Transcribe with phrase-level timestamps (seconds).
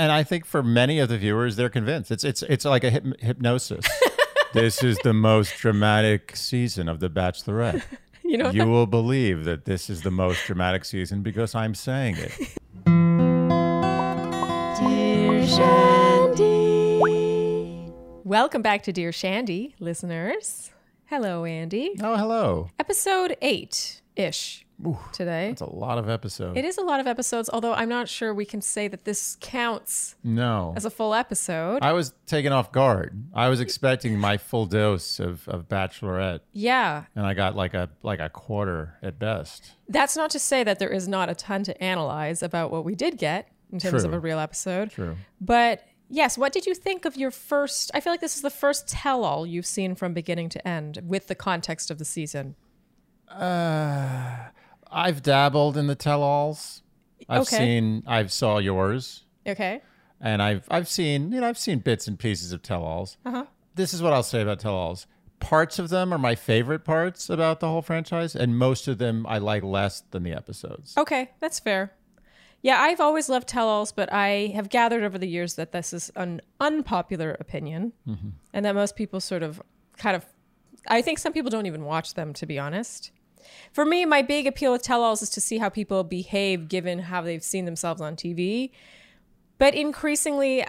[0.00, 2.12] And I think for many of the viewers, they're convinced.
[2.12, 3.84] It's it's it's like a hyp- hypnosis.
[4.54, 7.82] this is the most dramatic season of The Bachelorette.
[8.24, 12.18] You know, You will believe that this is the most dramatic season because I'm saying
[12.18, 12.32] it.
[14.78, 17.00] Dear Shandy.
[18.24, 20.72] Welcome back to Dear Shandy, listeners.
[21.06, 21.94] Hello, Andy.
[22.02, 22.68] Oh, hello.
[22.78, 24.66] Episode eight ish
[25.12, 25.50] today.
[25.50, 26.56] It's a lot of episodes.
[26.56, 29.36] It is a lot of episodes, although I'm not sure we can say that this
[29.40, 30.72] counts No.
[30.76, 31.82] as a full episode.
[31.82, 33.24] I was taken off guard.
[33.34, 37.04] I was expecting my full dose of, of Bachelorette, yeah.
[37.16, 39.72] and I got like a like a quarter at best.
[39.88, 42.94] That's not to say that there is not a ton to analyze about what we
[42.94, 44.90] did get in terms of a real episode.
[44.92, 45.16] True.
[45.40, 47.90] But yes, what did you think of your first?
[47.94, 51.00] I feel like this is the first tell all you've seen from beginning to end
[51.06, 52.54] with the context of the season.
[53.28, 54.48] Uh,
[54.90, 56.82] I've dabbled in the tell-alls.
[57.28, 57.56] I've Okay.
[57.58, 58.02] seen.
[58.06, 59.82] I've saw yours, Okay.
[60.20, 61.32] and I've I've seen.
[61.32, 63.16] You know, I've seen bits and pieces of tell-alls.
[63.24, 63.44] Uh-huh.
[63.74, 65.06] This is what I'll say about tell-alls.
[65.40, 69.24] Parts of them are my favorite parts about the whole franchise, and most of them
[69.28, 70.96] I like less than the episodes.
[70.96, 71.92] Okay, that's fair.
[72.60, 75.92] Yeah, I've always loved tell alls, but I have gathered over the years that this
[75.92, 77.92] is an unpopular opinion
[78.52, 79.62] and that most people sort of
[79.96, 80.24] kind of,
[80.88, 83.12] I think some people don't even watch them, to be honest.
[83.72, 86.98] For me, my big appeal with tell alls is to see how people behave given
[87.00, 88.70] how they've seen themselves on TV.
[89.58, 90.64] But increasingly,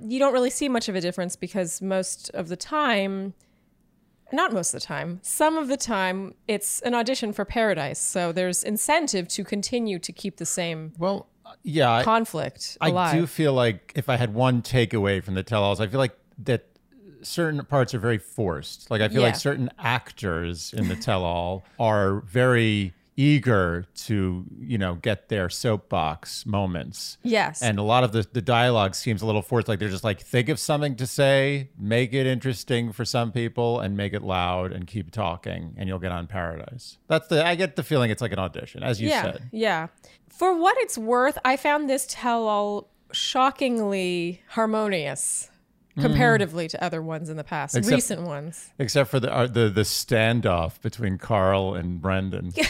[0.00, 3.34] you don't really see much of a difference because most of the time,
[4.32, 7.98] not most of the time, some of the time, it's an audition for paradise.
[7.98, 11.28] So there's incentive to continue to keep the same Well,
[11.62, 13.14] yeah, conflict I alive.
[13.14, 16.66] do feel like if I had one takeaway from the tell-alls, I feel like that
[17.24, 18.90] certain parts are very forced.
[18.90, 19.28] Like I feel Yeah.
[19.28, 26.44] like certain actors in the tell-all are very eager to, you know, get their soapbox
[26.46, 27.16] moments.
[27.22, 27.62] yes.
[27.62, 29.68] And a lot of the, the dialogue seems a little forced.
[29.68, 33.78] Like they're just like, think of something to say, make it interesting for some people,
[33.78, 36.98] and make it loud and keep talking, and you'll get on Paradise.
[37.06, 39.22] That's the I get the feeling it's like an audition, as you yeah.
[39.22, 39.48] said.
[39.52, 39.86] Yeah.
[40.28, 45.50] For what it's worth, I found this tell all shockingly harmonious
[46.00, 48.70] comparatively to other ones in the past, Except- recent ones.
[48.78, 52.52] Except for the uh, the the standoff between Karl and Brendan.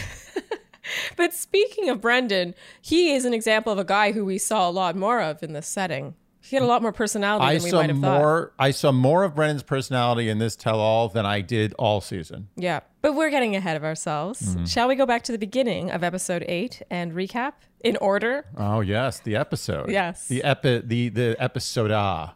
[1.17, 4.71] But speaking of Brendan, he is an example of a guy who we saw a
[4.71, 6.13] lot more of in this setting.
[6.41, 8.19] He had a lot more personality I than we saw might have thought.
[8.21, 8.53] more.
[8.59, 12.49] I saw more of Brendan's personality in this tell-all than I did all season.
[12.55, 12.81] Yeah.
[13.01, 14.41] But we're getting ahead of ourselves.
[14.55, 14.65] Mm-hmm.
[14.65, 18.45] Shall we go back to the beginning of episode eight and recap in order?
[18.55, 19.89] Oh yes, the episode.
[19.89, 20.27] Yes.
[20.27, 22.33] the epi the the episoda,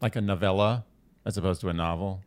[0.00, 0.84] like a novella
[1.24, 2.22] as opposed to a novel.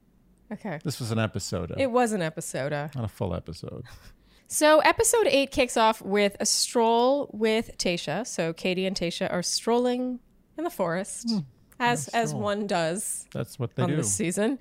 [0.52, 0.80] Okay.
[0.84, 2.72] This was an episode, It was an episode.
[2.72, 3.86] not a full episode.
[4.54, 8.28] So episode eight kicks off with a stroll with Tayshia.
[8.28, 10.20] So Katie and Tayshia are strolling
[10.60, 11.40] in the forest, hmm.
[11.80, 13.96] as as one does That's what they on do.
[13.96, 14.60] this season.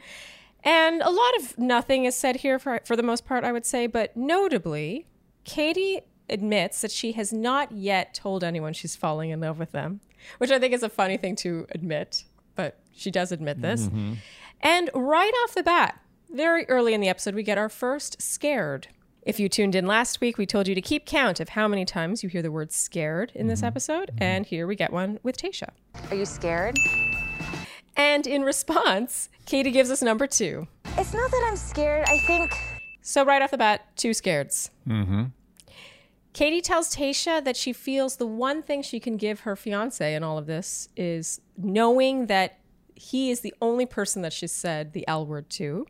[0.64, 3.66] And a lot of nothing is said here for for the most part, I would
[3.66, 3.86] say.
[3.86, 5.08] But notably,
[5.44, 6.00] Katie
[6.30, 10.00] admits that she has not yet told anyone she's falling in love with them,
[10.38, 12.24] which I think is a funny thing to admit,
[12.54, 13.86] but she does admit this.
[13.86, 14.14] Mm-hmm.
[14.60, 18.88] And right off the bat, very early in the episode, we get our first scared.
[19.22, 21.84] If you tuned in last week, we told you to keep count of how many
[21.84, 23.68] times you hear the word scared in this mm-hmm.
[23.68, 24.10] episode.
[24.14, 24.22] Mm-hmm.
[24.22, 25.70] And here we get one with Tayshia.
[26.10, 26.76] Are you scared?
[27.96, 30.66] And in response, Katie gives us number two.
[30.96, 32.04] It's not that I'm scared.
[32.08, 32.52] I think
[33.02, 34.70] So right off the bat, two scareds.
[34.88, 35.24] Mm-hmm.
[36.32, 40.22] Katie tells Tayshia that she feels the one thing she can give her fiance in
[40.22, 42.59] all of this is knowing that
[42.94, 45.87] he is the only person that she's said the L word to,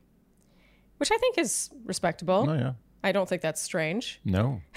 [0.96, 2.46] which I think is respectable.
[2.48, 2.72] oh yeah,
[3.04, 4.20] I don't think that's strange.
[4.24, 4.60] no.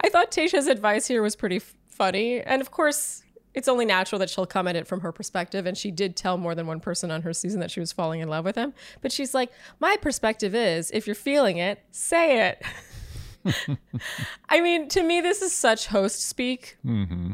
[0.00, 2.40] I thought Tayshia's advice here was pretty f- funny.
[2.40, 5.66] And of course, it's only natural that she'll come at it from her perspective.
[5.66, 8.20] And she did tell more than one person on her season that she was falling
[8.20, 8.72] in love with him.
[9.00, 9.50] But she's like,
[9.80, 12.62] my perspective is if you're feeling it, say it.
[14.48, 16.76] I mean, to me, this is such host speak.
[16.84, 17.32] Mm-hmm.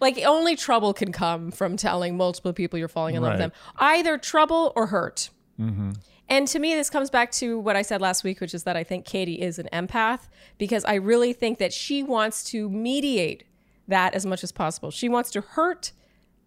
[0.00, 3.52] Like, only trouble can come from telling multiple people you're falling in love with them.
[3.76, 5.30] Either trouble or hurt.
[5.60, 5.92] Mm-hmm.
[6.28, 8.76] And to me, this comes back to what I said last week, which is that
[8.76, 10.28] I think Katie is an empath
[10.58, 13.44] because I really think that she wants to mediate
[13.88, 14.90] that as much as possible.
[14.90, 15.92] She wants to hurt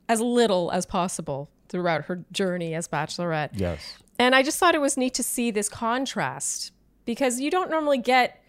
[0.09, 3.51] as little as possible throughout her journey as Bachelorette.
[3.53, 3.97] Yes.
[4.17, 6.71] And I just thought it was neat to see this contrast
[7.05, 8.41] because you don't normally get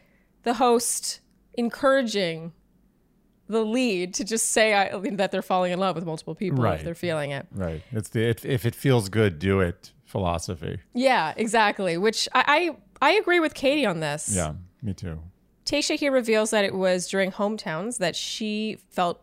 [0.47, 1.21] the host
[1.55, 2.53] encouraging
[3.49, 6.79] the lead to just say I, that they're falling in love with multiple people Right.
[6.79, 7.47] if they're feeling it.
[7.51, 7.83] Right.
[7.91, 10.79] It's the if, if it feels good, do it philosophy.
[10.95, 11.99] Yeah, exactly.
[11.99, 14.35] Which I, I I agree with Katie on this.
[14.35, 15.21] Yeah, me too.
[15.65, 19.21] Tayshia here reveals that it was during hometowns that she felt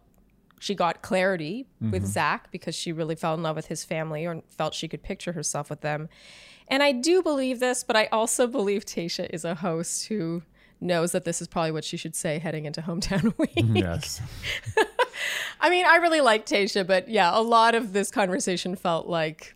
[0.59, 2.05] she got clarity with mm-hmm.
[2.05, 5.31] Zach because she really fell in love with his family or felt she could picture
[5.31, 6.09] herself with them.
[6.67, 10.43] And I do believe this, but I also believe Tayshia is a host who
[10.83, 13.55] knows that this is probably what she should say heading into hometown week.
[13.55, 13.77] Mm-hmm.
[13.77, 14.21] Yes.
[15.61, 19.55] I mean, I really like Tayshia, but yeah, a lot of this conversation felt like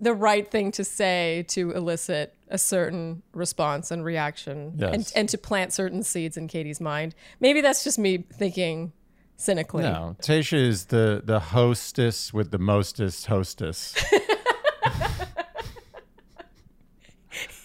[0.00, 4.94] the right thing to say to elicit a certain response and reaction Yes.
[4.94, 7.14] and, and to plant certain seeds in Katie's mind.
[7.40, 8.92] Maybe that's just me thinking
[9.36, 9.84] cynically.
[9.84, 13.94] No, Tayshia is the the hostess with the mostest hostess.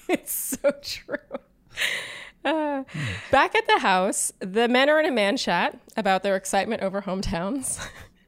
[0.10, 1.18] It's so true.
[2.48, 2.84] Uh,
[3.32, 7.02] back at the house, the men are in a man chat about their excitement over
[7.02, 7.86] hometowns.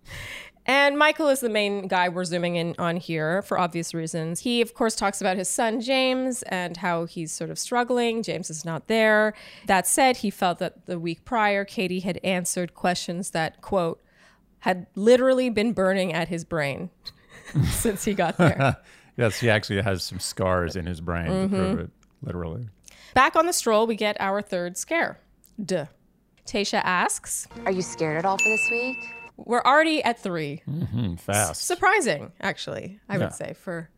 [0.66, 4.42] and Michael is the main guy we're zooming in on here for obvious reasons.
[4.42, 8.22] He, of course, talks about his son, James, and how he's sort of struggling.
[8.22, 9.34] James is not there.
[9.68, 14.02] That said, he felt that the week prior, Katie had answered questions that, quote,
[14.60, 16.90] had literally been burning at his brain
[17.70, 18.76] since he got there.
[19.16, 21.90] yes, he actually has some scars in his brain to prove it,
[22.22, 22.68] literally.
[23.14, 25.20] Back on the stroll, we get our third scare.
[25.64, 25.86] Duh.
[26.46, 28.98] Tayshia asks, Are you scared at all for this week?
[29.38, 30.58] We're already at three.
[30.66, 31.66] Hmm, fast.
[31.66, 33.26] Surprising, actually, I Yeah.
[33.26, 33.90] would say, for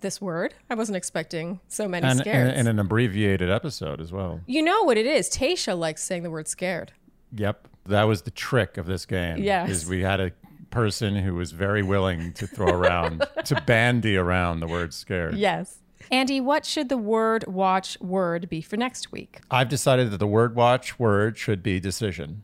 [0.00, 0.54] this word.
[0.70, 2.48] I wasn't expecting so many and, scares.
[2.50, 4.40] and, and an abbreviated episode as well.
[4.46, 5.28] you know what it is.
[5.28, 6.92] Tayshia likes saying the word scared.
[7.32, 7.68] Yep.
[7.86, 9.38] That was the trick of this game.
[9.38, 9.70] Yes.
[9.70, 10.32] Is we had a
[10.70, 15.34] person who was very willing to throw around, to bandy around the word scared.
[15.36, 15.78] Yes.
[16.10, 19.40] Andy, what should the word watch word be for next week?
[19.50, 22.42] I've decided that the word watch word should be decision.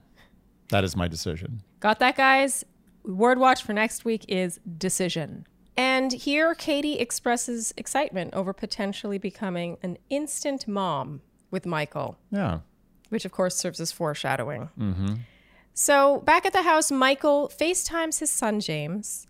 [0.71, 1.63] That is my decision.
[1.81, 2.65] Got that, guys?
[3.05, 5.47] Word watch for next week is decision.
[5.77, 12.19] And here, Katie expresses excitement over potentially becoming an instant mom with Michael.
[12.31, 12.61] Yeah.
[13.11, 14.71] which of course serves as foreshadowing.
[14.79, 15.15] Mm-hmm.
[15.75, 19.27] So back at the house, Michael FaceTimes his son James,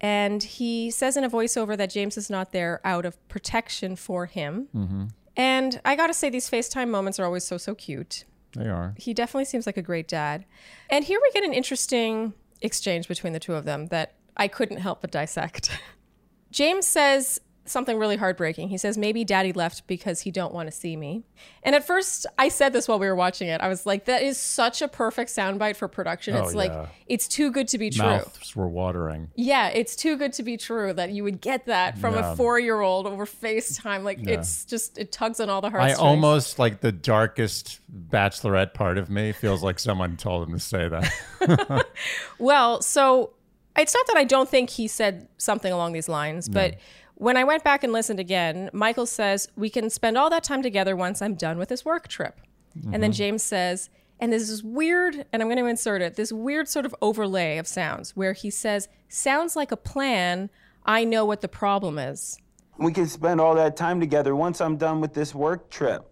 [0.00, 4.26] and he says in a voiceover that James is not there out of protection for
[4.26, 4.68] him.
[4.74, 5.06] Mm-hmm.
[5.36, 8.24] And I gotta say, these FaceTime moments are always so, so cute.
[8.52, 8.94] They are.
[8.98, 10.44] He definitely seems like a great dad.
[10.88, 14.78] And here we get an interesting exchange between the two of them that I couldn't
[14.78, 15.70] help but dissect.
[16.50, 18.68] James says something really heartbreaking.
[18.68, 21.24] He says maybe daddy left because he don't want to see me.
[21.62, 23.60] And at first I said this while we were watching it.
[23.60, 26.34] I was like that is such a perfect soundbite for production.
[26.36, 26.86] Oh, It's like yeah.
[27.06, 28.04] it's too good to be true.
[28.04, 29.30] Mouths were watering.
[29.34, 32.32] Yeah, it's too good to be true that you would get that from Yeah.
[32.32, 34.02] a 4-year-old over FaceTime.
[34.02, 35.94] Like it's just it tugs on all the hearts.
[35.98, 37.80] I almost like the darkest
[38.10, 41.86] bachelorette part of me feels like someone told him to say that.
[42.38, 43.30] Well, so
[43.76, 46.76] it's not that I don't think he said something along these lines, but
[47.20, 50.62] when I went back and listened again, Michael says, We can spend all that time
[50.62, 52.40] together once I'm done with this work trip.
[52.74, 53.12] And then mm-hmm.
[53.12, 53.90] James says,
[54.20, 57.56] and this is weird, and I'm going to insert it this weird sort of overlay
[57.56, 60.50] of sounds where he says, Sounds like a plan.
[60.84, 62.38] I know what the problem is.
[62.78, 66.06] We can spend all that time together once I'm done with this work trip.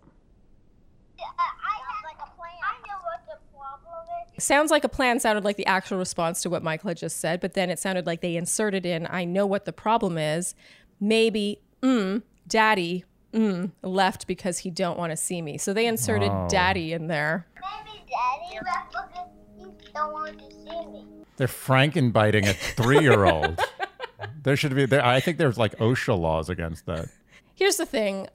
[4.41, 7.41] Sounds like a plan sounded like the actual response to what Michael had just said,
[7.41, 10.55] but then it sounded like they inserted in, I know what the problem is.
[11.01, 15.59] Maybe, mm, daddy, mm, left because he don't want to see me.
[15.59, 17.47] So they inserted daddy in there.
[17.55, 21.05] Maybe Daddy left because he don't want to see me.
[21.37, 23.61] They're frankenbiting a three year old.
[24.43, 27.09] there should be there I think there's like OSHA laws against that.
[27.55, 28.29] Here's the thing.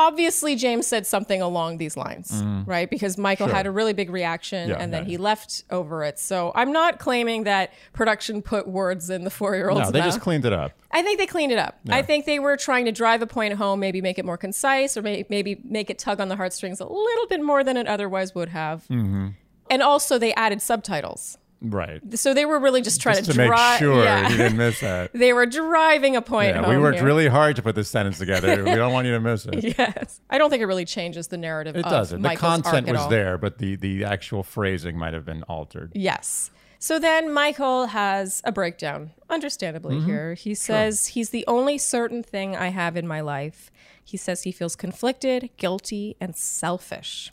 [0.00, 2.32] Obviously, James said something along these lines,
[2.66, 2.88] right?
[2.88, 3.54] Because Michael Sure.
[3.54, 5.18] had a really big reaction Yeah, and then yeah, he yeah.
[5.20, 6.18] left over it.
[6.18, 9.98] So I'm not claiming that production put words in the four year old's No, they
[10.00, 10.08] mouth.
[10.08, 10.72] just cleaned it up.
[10.90, 11.78] I think they cleaned it up.
[11.90, 14.96] I think they were trying to drive a point home, maybe make it more concise,
[14.96, 17.86] or may- maybe make it tug on the heartstrings a little bit more than it
[17.86, 18.84] otherwise would have.
[18.84, 19.28] Mm-hmm.
[19.70, 22.00] And also, they added subtitles, Right.
[22.18, 23.78] so they were really just trying Just to to, make drive.
[23.78, 24.28] sure yeah.
[24.30, 25.12] you didn't miss that.
[25.14, 27.06] they were driving a point Yeah, we worked here.
[27.06, 28.64] really hard to put this sentence together.
[28.64, 29.76] we don't want you to miss it.
[29.78, 31.76] Yes, I don't think it really changes the narrative.
[31.76, 32.22] It of doesn't.
[32.22, 35.92] The Michael's arc content was there, but the the actual phrasing might have been altered.
[35.94, 36.50] Yes.
[36.78, 40.06] So then Michael has a breakdown, understandably, Mm-hmm.
[40.06, 40.32] here.
[40.34, 43.70] He says he's the only certain thing I have in my life.
[44.02, 47.32] He says he feels conflicted, guilty, and selfish.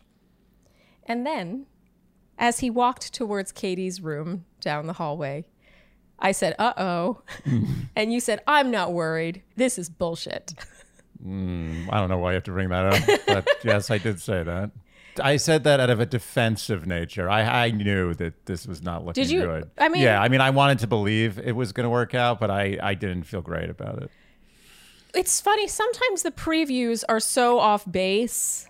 [1.05, 1.65] And then,
[2.37, 5.45] as he walked towards Katie's room down the hallway,
[6.19, 7.21] I said, uh oh.
[7.95, 9.43] and you said, I'm not worried.
[9.55, 10.53] This is bullshit.
[11.23, 14.43] I don't know why you have to bring that up, but yes, I did say
[14.43, 14.71] that.
[15.21, 17.27] I said that out of a defensive nature.
[17.27, 19.71] I, I knew that this was not looking Did you- good.
[19.79, 22.39] I mean- yeah, I mean, I wanted to believe it was going to work out,
[22.39, 24.11] but I, I didn't feel great about it.
[25.15, 28.67] it's funny sometimes the previews are so off base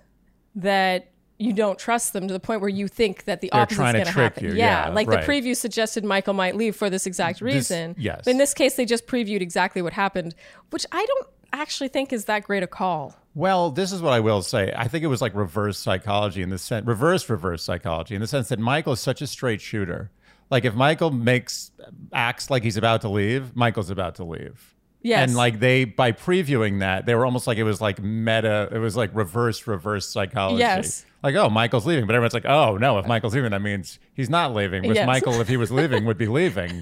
[0.56, 3.84] that you don't trust them to the point where you think that the They're opposite
[3.86, 4.44] is going to happen.
[4.46, 4.54] you.
[4.54, 5.26] Yeah, Yeah, like right.
[5.26, 7.96] the preview suggested Michael might leave for this exact reason.
[7.98, 8.22] yes.
[8.26, 10.34] But in this case, they just previewed exactly what happened,
[10.72, 13.16] which I don't actually think is that great a call.
[13.36, 14.74] Well, this is what I will say.
[14.76, 18.28] I think it was like reverse psychology in the sense, reverse reverse psychology in the
[18.28, 20.10] sense that Michael is such a straight shooter.
[20.50, 21.72] Like if Michael makes
[22.14, 24.74] acts like he's about to leave, Michael's about to leave.
[25.08, 25.28] Yes.
[25.30, 28.70] And like they by previewing that, they were almost like it was like meta.
[28.72, 30.60] It was like reverse reverse psychology.
[30.60, 31.06] Yes.
[31.24, 34.30] Like oh, Michael's leaving, but everyone's like oh no, if Michael's leaving, that means he's
[34.30, 34.88] not leaving.
[34.88, 35.08] With Yes.
[35.08, 36.82] Michael, if he was leaving, would be leaving.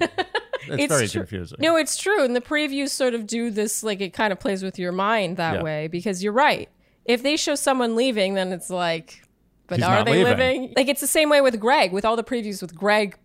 [0.68, 1.58] It's, very tru- confusing.
[1.60, 2.24] No, it's true.
[2.24, 5.36] And the previews sort of do this, like it kind of plays with your mind
[5.36, 5.62] that Yeah.
[5.62, 6.68] way because you're right.
[7.04, 9.22] If they show someone leaving, then it's like,
[9.68, 10.26] but He's are they leaving.
[10.38, 10.72] living?
[10.76, 13.16] Like it's the same way with Greg, with all the previews with Greg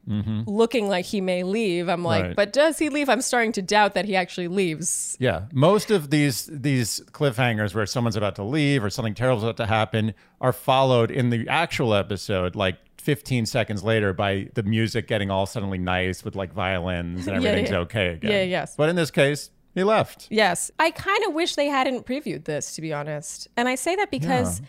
[0.48, 1.88] looking like he may leave.
[1.89, 2.27] I'm like, Mm-hmm.
[2.29, 2.36] Right.
[2.36, 3.10] but does he leave?
[3.10, 5.15] I'm starting to doubt that he actually leaves.
[5.19, 9.57] Yeah, most of these these cliffhangers where someone's about to leave or something terrible's about
[9.57, 15.07] to happen are followed in the actual episode like 15 seconds later by the music
[15.07, 17.77] getting all suddenly nice with like violins and everything's yeah.
[17.79, 18.31] okay again.
[18.31, 18.75] Yeah, yes.
[18.75, 20.27] But in this case, he left.
[20.29, 20.69] Yes.
[20.77, 23.48] I kind of wish they hadn't previewed this, to be honest.
[23.57, 24.62] And I say that because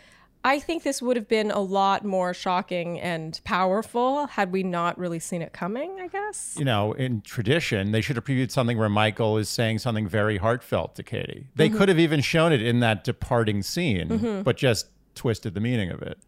[0.45, 4.99] I think this would have been a lot more shocking and powerful had we not
[4.99, 6.57] really seen it coming, I guess.
[6.59, 10.39] You know, in tradition, they should have previewed something where Michael is saying something very
[10.39, 11.47] heartfelt to Katie.
[11.55, 11.79] They Mm-hmm.
[11.79, 16.03] could have even shown it in that departing scene, but just twisted the meaning of
[16.03, 16.19] it.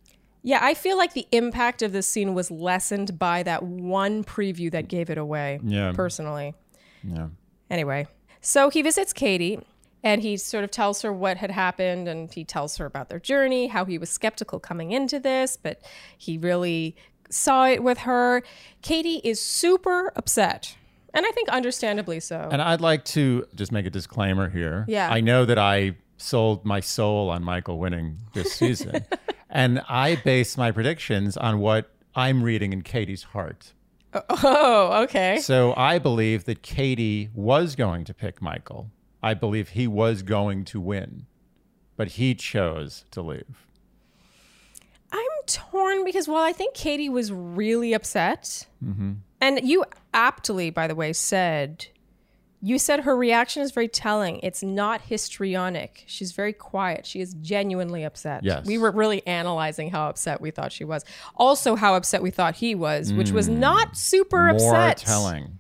[0.43, 4.71] Yeah, I feel like the impact of this scene was lessened by that one preview
[4.73, 5.59] that gave it away.
[5.65, 5.93] Yeah.
[5.93, 6.55] Personally.
[7.03, 7.29] Yeah.
[7.71, 8.07] Anyway,
[8.43, 9.59] so he visits Katie
[10.05, 13.19] and he sort of tells her what had happened and he tells her about their
[13.19, 15.81] journey, how he was skeptical coming into this, but
[16.17, 16.95] he really
[17.31, 18.43] saw it with her.
[18.83, 20.77] Katie is super upset.
[21.15, 22.49] And I think understandably so.
[22.53, 24.85] And I'd like to just make a disclaimer here.
[24.89, 25.09] Yeah.
[25.11, 29.07] I know that I sold my soul on Michael winning this season.
[29.49, 33.73] and I base my predictions on what I'm reading in Katie's heart.
[34.29, 35.39] oh, okay.
[35.39, 38.91] So I believe that Katie was going to pick Michael.
[39.25, 41.25] I believe he was going to win,
[41.97, 43.67] but he chose to leave.
[45.13, 48.67] I'm torn because while I think Katie was really upset,
[49.41, 51.87] and you aptly, by the way, said,
[52.61, 54.41] you said her reaction is very telling.
[54.43, 56.05] It's not histrionic.
[56.07, 57.07] She's very quiet.
[57.07, 58.43] She is genuinely upset.
[58.43, 58.67] Yes.
[58.67, 61.05] We were really analyzing how upset we thought she was.
[61.37, 64.57] Also, how upset we thought he was, which was not super Hmm.
[64.59, 64.97] More upset.
[64.99, 65.59] telling.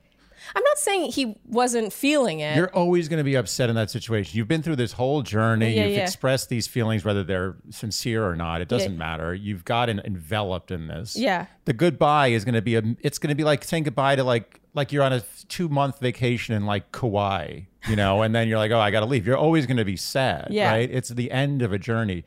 [0.56, 2.56] I'm not saying he wasn't feeling it.
[2.56, 4.36] You're always going to be upset in that situation.
[4.38, 5.74] You've been through this whole journey.
[5.74, 6.02] Yeah, You've yeah.
[6.04, 8.60] expressed these feelings, whether they're sincere or not.
[8.60, 9.34] It doesn't matter.
[9.34, 11.16] You've gotten enveloped in this.
[11.16, 11.46] Yeah.
[11.64, 12.82] The goodbye is going to be a.
[13.00, 15.98] It's going to be like saying goodbye to like like you're on a two month
[16.00, 19.26] vacation in like Kauai, you know, and then you're like, oh, I got to leave.
[19.26, 20.70] You're always going to be sad, Yeah.
[20.70, 20.90] right?
[20.90, 22.24] It's the end of a journey.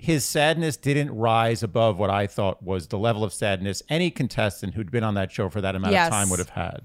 [0.00, 4.74] His sadness didn't rise above what I thought was the level of sadness any contestant
[4.74, 6.06] who'd been on that show for that amount Yes.
[6.06, 6.82] of time would have had.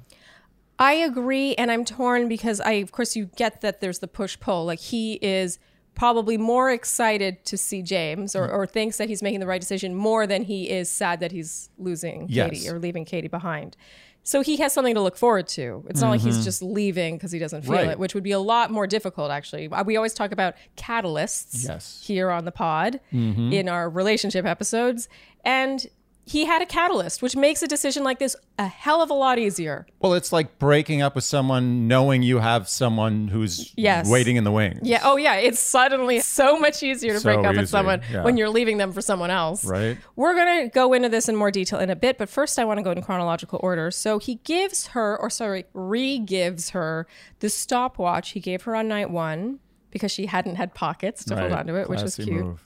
[0.79, 4.39] I agree, and I'm torn because I, of course, you get that there's the push
[4.39, 4.65] pull.
[4.65, 5.59] Like he is
[5.95, 9.93] probably more excited to see James, or, or thinks that he's making the right decision
[9.93, 12.49] more than he is sad that he's losing Yes.
[12.49, 13.77] Katie or leaving Katie behind.
[14.25, 15.83] So he has something to look forward to.
[15.89, 17.87] It's not like he's just leaving because he doesn't feel Right.
[17.89, 19.29] it, which would be a lot more difficult.
[19.31, 22.01] Actually, Uh, we always talk about catalysts Yes.
[22.03, 25.09] here on the pod in our relationship episodes,
[25.43, 25.85] and
[26.25, 29.37] he had a catalyst, which makes a decision like this a hell of a lot
[29.37, 29.85] easier.
[29.99, 34.09] Well, it's like breaking up with someone knowing you have someone who's Yes.
[34.09, 34.79] waiting in the wings.
[34.83, 35.01] Yeah.
[35.03, 35.35] Oh, yeah.
[35.35, 38.23] It's suddenly so much easier to So break up with someone yeah.
[38.23, 39.65] when you're leaving them for someone else.
[39.65, 39.97] Right.
[40.15, 42.63] We're going to go into this in more detail in a bit, but first I
[42.63, 43.91] want to go in chronological order.
[43.91, 47.05] So he gives her, or sorry, re gives her
[47.39, 49.59] the stopwatch he gave her on night one
[49.91, 51.59] because she hadn't had pockets to hold Right.
[51.59, 52.29] onto it, which was cute.
[52.29, 52.63] move.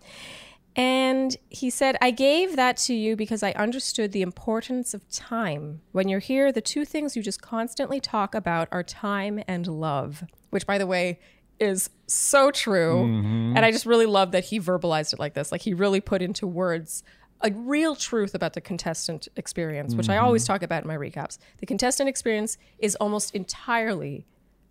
[0.77, 5.81] And he said, I gave that to you because I understood the importance of time.
[5.91, 10.23] When you're here, the two things you just constantly talk about are time and love,
[10.51, 11.19] which, by the way,
[11.59, 13.07] is so true.
[13.07, 13.57] Mm-hmm.
[13.57, 15.51] And I just really love that he verbalized it like this.
[15.51, 17.03] Like he really put into words
[17.41, 20.53] a real truth about the contestant experience, which I always mm-hmm.
[20.53, 21.39] talk about in my recaps.
[21.57, 24.25] The contestant experience is almost entirely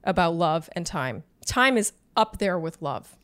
[0.04, 1.25] about love and time.
[1.44, 3.16] Time is up there with love.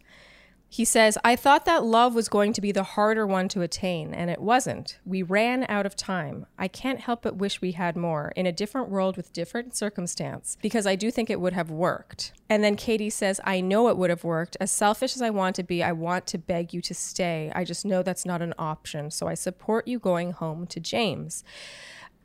[0.74, 4.14] He says, I thought that love was going to be the harder one to attain,
[4.14, 4.98] and it wasn't.
[5.04, 6.46] We ran out of time.
[6.58, 10.56] I can't help but wish we had more in a different world with different circumstance,
[10.62, 12.32] because I do think it would have worked.
[12.48, 14.56] And then Katie says, I know it would have worked.
[14.60, 17.52] As selfish as I want to be, I want to beg you to stay.
[17.54, 21.44] I just know that's not an option, so I support you going home to James.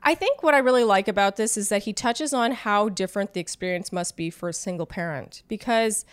[0.01, 3.33] I think what I really like about this is that he touches on how different
[3.33, 6.05] the experience must be for a single parent, because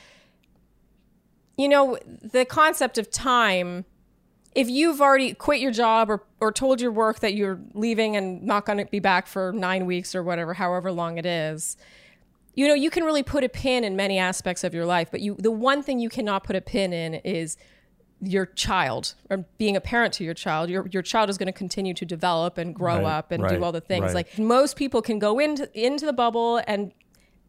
[1.56, 3.84] you know, the concept of time
[4.54, 8.42] if you've already quit your job or, or told your work that you're leaving and
[8.42, 11.76] not going to be back for nine weeks or whatever, however long it is,
[12.54, 15.20] you know, you can really put a pin in many aspects of your life, but
[15.20, 17.56] you the one thing you cannot put a pin in is
[18.20, 20.70] your child or being a parent to your child.
[20.70, 23.58] Your your child is going to continue to develop and grow Right, up and right,
[23.58, 24.02] do all the things.
[24.04, 24.14] right.
[24.14, 26.92] Like most people can go into into the bubble and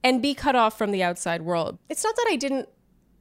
[0.03, 1.77] and be cut off from the outside world.
[1.87, 2.67] It's not that I didn't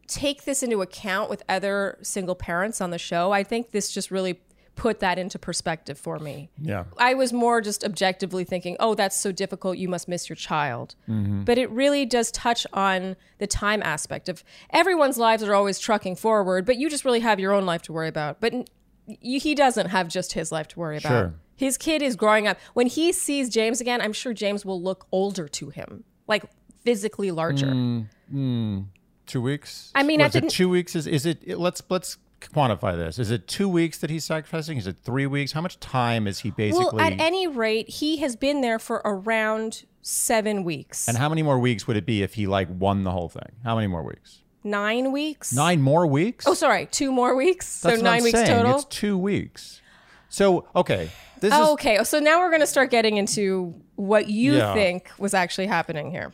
[0.07, 3.33] take this into account with other single parents on the show.
[3.33, 4.41] I think this just really
[4.77, 6.51] put that into perspective for me.
[6.61, 6.85] Yeah.
[6.99, 9.79] I was more just objectively thinking, oh, that's so difficult.
[9.79, 10.97] You must miss your child.
[11.09, 11.45] Mm-hmm.
[11.45, 16.17] But it really does touch on the time aspect of everyone's lives are always trucking
[16.17, 18.41] forward, but you just really have your own life to worry about.
[18.41, 18.69] But
[19.07, 21.09] he doesn't have just his life to worry about.
[21.09, 21.35] Sure.
[21.57, 22.59] His kid is growing up.
[22.73, 26.45] When he sees James again, I'm sure James will look older to him, like
[26.85, 27.69] physically larger.
[27.69, 28.87] Mm.
[29.27, 29.91] Two weeks.
[29.95, 30.95] I mean, I is it didn't- two weeks.
[30.95, 31.49] Is is it?
[31.59, 33.19] Let's let's quantify this.
[33.19, 34.77] Is it two weeks that he's sacrificing?
[34.77, 35.53] Is it three weeks?
[35.53, 36.85] How much time is he basically?
[36.93, 41.09] Well, at any rate, he has been there for around seven weeks.
[41.09, 43.53] and how many more weeks would it be if he like won the whole thing?
[43.65, 44.41] How many more weeks?
[44.63, 45.53] nine weeks?
[45.55, 46.47] Nine more weeks.
[46.47, 47.81] Oh, sorry, two more weeks.
[47.81, 48.49] That's so nine weeks saying.
[48.49, 48.77] total.
[48.77, 49.81] It's two weeks.
[50.29, 52.03] So okay, this Oh, is okay.
[52.05, 54.75] So now we're going to start getting into what you Yeah.
[54.75, 56.33] think was actually happening here.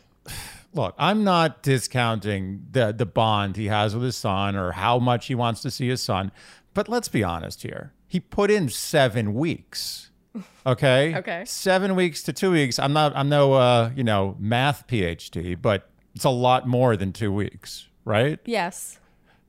[0.73, 0.95] Look.
[0.97, 5.35] I'm not discounting the the bond he has with his son or how much he
[5.35, 6.31] wants to see his son,
[6.73, 7.93] but let's be honest here.
[8.07, 10.09] He put in seven weeks.
[10.65, 11.15] Okay.
[11.17, 11.43] Okay.
[11.45, 12.79] Seven weeks to two weeks.
[12.79, 13.13] I'm not.
[13.15, 13.53] I'm no.
[13.53, 18.39] Uh, you know, math PhD, but it's a lot more than two weeks, right?
[18.45, 18.99] Yes.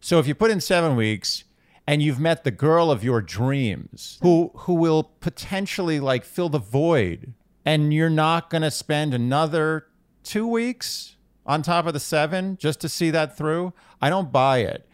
[0.01, 1.45] So if you put in seven weeks
[1.87, 6.59] and you've met the girl of your dreams who who will potentially like fill the
[6.59, 9.87] void and you're not going to spend another
[10.25, 14.59] 2 weeks on top of the 7 just to see that through, I don't buy
[14.59, 14.89] it.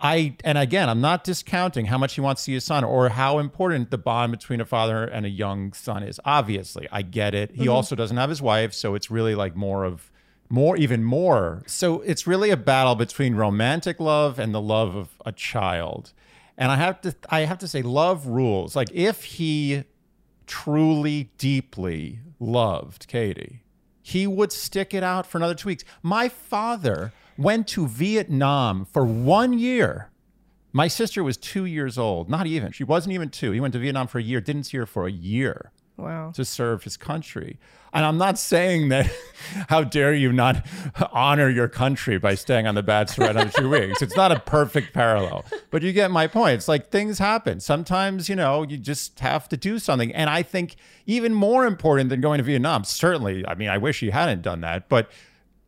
[0.00, 3.08] I and again, I'm not discounting how much he wants to see his son or
[3.08, 6.20] how important the bond between a father and a young son is.
[6.24, 7.52] Obviously, I get it.
[7.52, 7.70] He mm-hmm.
[7.70, 10.10] also doesn't have his wife, so it's really like more of
[10.48, 15.08] more even more so it's really a battle between romantic love and the love of
[15.24, 16.12] a child
[16.56, 19.84] and i have to i have to say love rules like if he
[20.46, 23.63] truly deeply loved katie
[24.06, 25.82] he would stick it out for another two weeks.
[26.02, 30.10] My father went to vietnam for one year.
[30.74, 32.70] My sister was two years old not even.
[32.70, 33.52] She wasn't even two.
[33.52, 36.32] He went to vietnam for a year didn't see her for a year Wow.
[36.34, 37.58] to serve his country.
[37.92, 39.08] And I'm not saying that,
[39.68, 40.66] how dare you not
[41.12, 44.02] honor your country by staying on the bad bachelorette another two weeks.
[44.02, 46.54] It's not a perfect parallel, but you get my point.
[46.54, 47.60] It's like things happen.
[47.60, 50.12] Sometimes, you know, you just have to do something.
[50.12, 50.74] And I think
[51.06, 54.60] even more important than going to Vietnam, certainly, I mean, I wish he hadn't done
[54.62, 55.08] that, but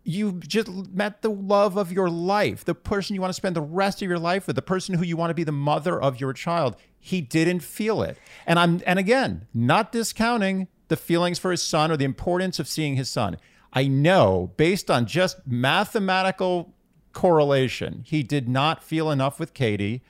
[0.02, 3.60] you just met the love of your life, the person you want to spend the
[3.60, 6.20] rest of your life with, the person who you want to be the mother of
[6.20, 6.76] your child.
[7.06, 8.18] He didn't feel it.
[8.48, 12.66] And I'm and again, not discounting the feelings for his son or the importance of
[12.66, 13.36] seeing his son.
[13.72, 16.74] I know based on just mathematical
[17.12, 20.02] correlation, he did not feel enough with Katie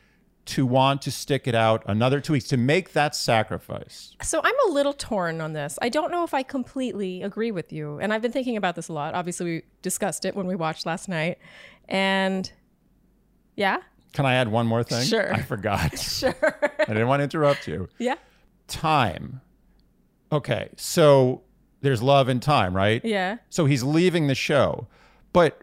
[0.46, 4.16] to want to stick it out another two weeks to make that sacrifice.
[4.22, 5.78] So I'm a little torn on this.
[5.82, 7.98] I don't know if I completely agree with you.
[7.98, 9.14] And I've been thinking about this a lot.
[9.14, 11.36] Obviously, we discussed it when we watched last night.
[11.90, 12.50] And
[13.54, 13.80] yeah,
[14.16, 15.04] Can I add one more thing?
[15.04, 15.30] Sure.
[15.30, 15.98] I forgot.
[15.98, 16.34] sure.
[16.78, 17.86] I didn't want to interrupt you.
[17.98, 18.14] yeah.
[18.66, 19.42] time.
[20.32, 21.42] Okay, so
[21.82, 23.04] there's love and time, right?
[23.04, 23.36] Yeah.
[23.50, 24.88] So he's leaving the show.
[25.34, 25.60] But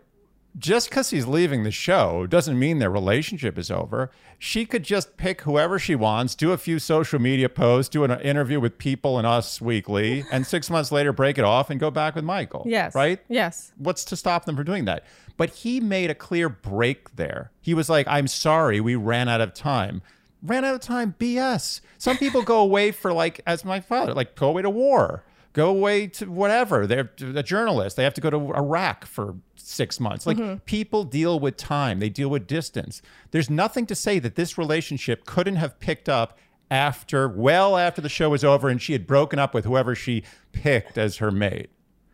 [0.57, 4.11] just because he's leaving the show doesn't mean their relationship is over.
[4.37, 8.11] She could just pick whoever she wants, do a few social media posts, do an
[8.21, 11.89] interview with people and Us Weekly, and six months later break it off and go
[11.89, 12.63] back with Michael.
[12.65, 12.93] Yes.
[12.93, 13.19] Right?
[13.29, 13.71] Yes.
[13.77, 15.05] What's to stop them from doing that?
[15.37, 17.51] But he made a clear break there.
[17.61, 20.01] He was like, I'm sorry, we ran out of time.
[20.43, 21.79] Ran out of time, BS.
[21.97, 25.69] Some people go away for, like, as my father, like, go away to war, go
[25.69, 26.85] away to whatever.
[26.85, 27.95] They're a journalist.
[27.95, 30.25] They have to go to Iraq for six months.
[30.25, 33.01] Like, people deal with time, they deal with distance.
[33.31, 36.37] There's nothing to say that this relationship couldn't have picked up
[36.69, 40.23] after, well after the show was over and she had broken up with whoever she
[40.51, 41.69] picked as her mate.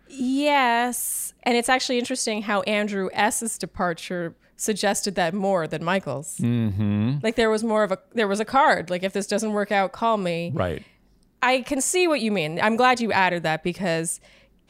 [0.10, 1.34] Yes.
[1.44, 6.38] And it's actually interesting how Andrew S.'s departure suggested that more than Michael's.
[6.38, 7.18] Mm-hmm.
[7.24, 8.90] Like there was more of a there was a card.
[8.90, 10.52] Like if this doesn't work out, call me.
[10.54, 10.84] Right.
[11.42, 12.60] I can see what you mean.
[12.62, 14.20] I'm glad you added that because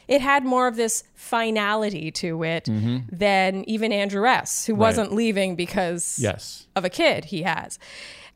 [0.08, 3.16] it had more of this finality to it mm-hmm.
[3.16, 6.68] than even Andrew S., who wasn't leaving because Yes.
[6.76, 7.78] of a kid he has.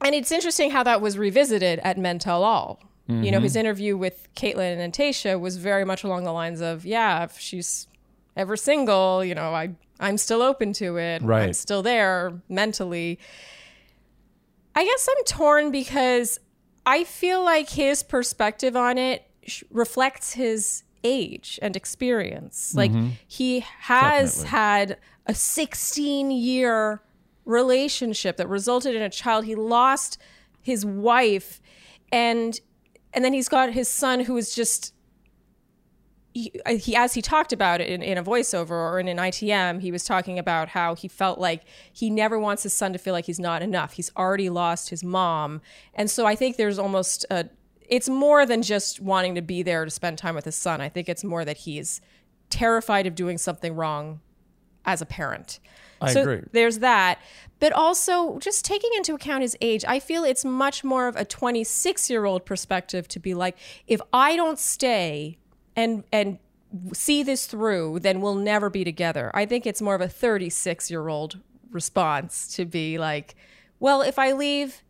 [0.02, 2.80] And it's interesting how that was revisited at Men Tell All.
[3.08, 3.60] You know, his mm-hmm.
[3.60, 7.88] interview with Kaitlyn and Tayshia was very much along the lines of, yeah, if she's
[8.38, 11.22] ever single, you know, I I'm still open to it.
[11.22, 11.44] Right.
[11.44, 13.20] I'm still there mentally.
[14.76, 16.40] I guess I'm torn because
[16.86, 22.74] I feel like his perspective on it sh- reflects his age and experience.
[22.76, 23.10] Like mm-hmm.
[23.28, 24.50] he has Definitely.
[24.50, 27.02] had a 16 year
[27.46, 29.46] relationship that resulted in a child.
[29.46, 30.18] He lost
[30.62, 31.62] his wife
[32.12, 32.60] and
[33.14, 34.93] and then he's got his son who is just
[36.34, 39.18] he, uh, he as he talked about it in, in a voiceover or in an
[39.18, 43.00] ITM, he was talking about how he felt like he never wants his son to
[43.00, 43.94] feel like he's not enough.
[43.94, 45.62] He's already lost his mom,
[45.94, 47.50] and so I think there's almost a.
[47.88, 50.82] It's more than just wanting to be there to spend time with his son.
[50.82, 52.02] I think it's more that he's
[52.50, 54.22] terrified of doing something wrong
[54.86, 55.60] as a parent.
[56.02, 56.42] I so agree.
[56.52, 57.20] There's that.
[57.60, 61.26] But also, just taking into account his age, I feel it's much more of a
[61.26, 65.38] 26 year old perspective to be like, if I don't stay
[65.76, 66.40] and, and,
[66.94, 69.30] see this through then we'll never be together.
[69.34, 71.40] I think it's more of a 36 year old
[71.72, 73.36] response to be like
[73.80, 74.84] well if i leave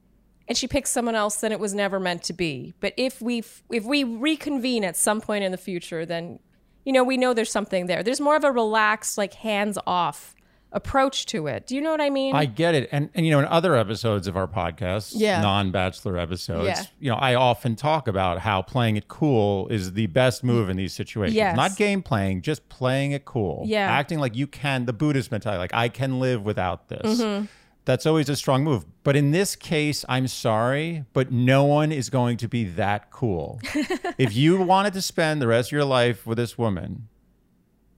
[0.48, 2.74] and she picks someone else then it was never meant to be.
[2.80, 6.39] But if we if we reconvene at some point in the future then
[6.86, 8.04] you know we know there's something there.
[8.04, 10.33] There's more of a relaxed like hands off
[10.74, 12.90] approach to it do you know what i mean I get it.
[12.92, 15.42] And and you know, in other episodes of our podcast, Yeah.
[15.42, 16.84] non-bachelor episodes, Yeah.
[17.00, 20.78] you know, I often talk about how playing it cool is the best move in
[20.78, 21.36] these situations.
[21.36, 21.56] Yes.
[21.56, 23.64] Not game playing, just playing it cool.
[23.66, 23.90] Yeah.
[23.90, 27.22] Acting like you can the Buddhist mentality, like I can live without this.
[27.22, 27.46] Mm-hmm.
[27.86, 28.86] That's always a strong move.
[29.04, 33.60] But in this case, I'm sorry, but no one is going to be that cool.
[34.18, 37.10] if you wanted to spend the rest of your life with this woman,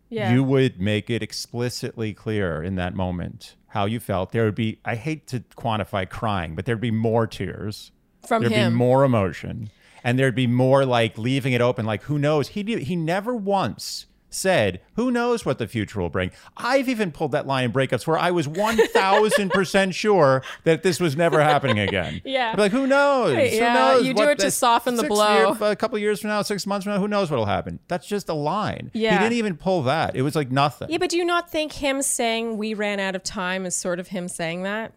[0.09, 4.31] yeah you would make it explicitly clear in that moment how you felt.
[4.31, 7.91] There would be, I hate to quantify crying, but there'd be more tears.
[8.25, 9.69] from There'd him be more emotion.
[10.01, 12.49] And there'd be more like leaving it open, like who knows?
[12.49, 16.31] He did, he never once said, who knows what the future will bring.
[16.57, 21.15] I've even pulled that line in breakups where I was 1000% sure that this was
[21.15, 22.21] never happening again.
[22.35, 22.49] Yeah.
[22.51, 23.33] I'd be like, who knows?
[23.35, 25.53] Right, Who knows you do it to soften the blow.
[25.53, 27.79] year- a couple years from now, six months from now, who knows what'll happen?
[27.87, 28.91] That's just a line.
[28.93, 29.13] Yeah.
[29.13, 30.15] He didn't even pull that.
[30.15, 30.89] It was like nothing.
[30.89, 33.99] yeah but do you not think him saying we ran out of time is sort
[33.99, 34.93] of him saying that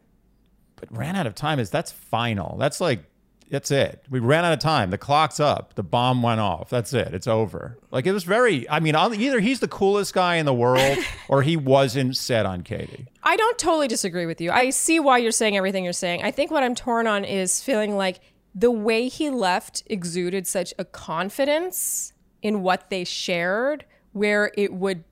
[0.77, 2.57] but ran out of time is that's final.
[2.59, 3.05] That's like
[3.51, 4.05] that's it.
[4.11, 4.91] We ran out of time.
[4.91, 5.75] The clock's up.
[5.75, 6.69] The bomb went off.
[6.71, 7.15] That's it.
[7.15, 7.79] It's over.
[7.91, 8.69] Like it was very.
[8.69, 12.63] I mean, either he's the coolest guy in the world, or he wasn't set on
[12.63, 13.07] Katie.
[13.23, 14.51] I don't totally disagree with you.
[14.51, 16.23] I see why you're saying everything you're saying.
[16.23, 18.21] I think what I'm torn on is feeling like
[18.55, 25.05] the way he left exuded such a confidence in what they shared, where it would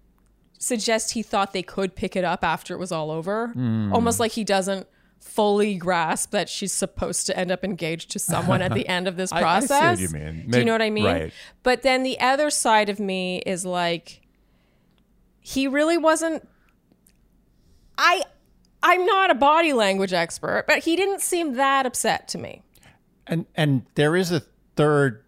[0.59, 3.49] suggest he thought they could pick it up after it was all over.
[3.49, 3.93] Hmm.
[3.93, 4.87] Almost like he doesn't
[5.27, 9.17] fully grasp that she's supposed to end up engaged to someone at the end of
[9.17, 10.01] this I- I see what process.
[10.01, 10.47] you mean.
[10.51, 11.05] Do you know what I mean?
[11.05, 11.33] right.
[11.63, 14.23] But then the other side of me is like
[15.41, 16.49] he really wasn't
[17.99, 18.23] I
[18.83, 22.63] I'm not a body language expert, but he didn't seem that upset to me.
[23.27, 24.43] And and there is a
[24.77, 25.25] third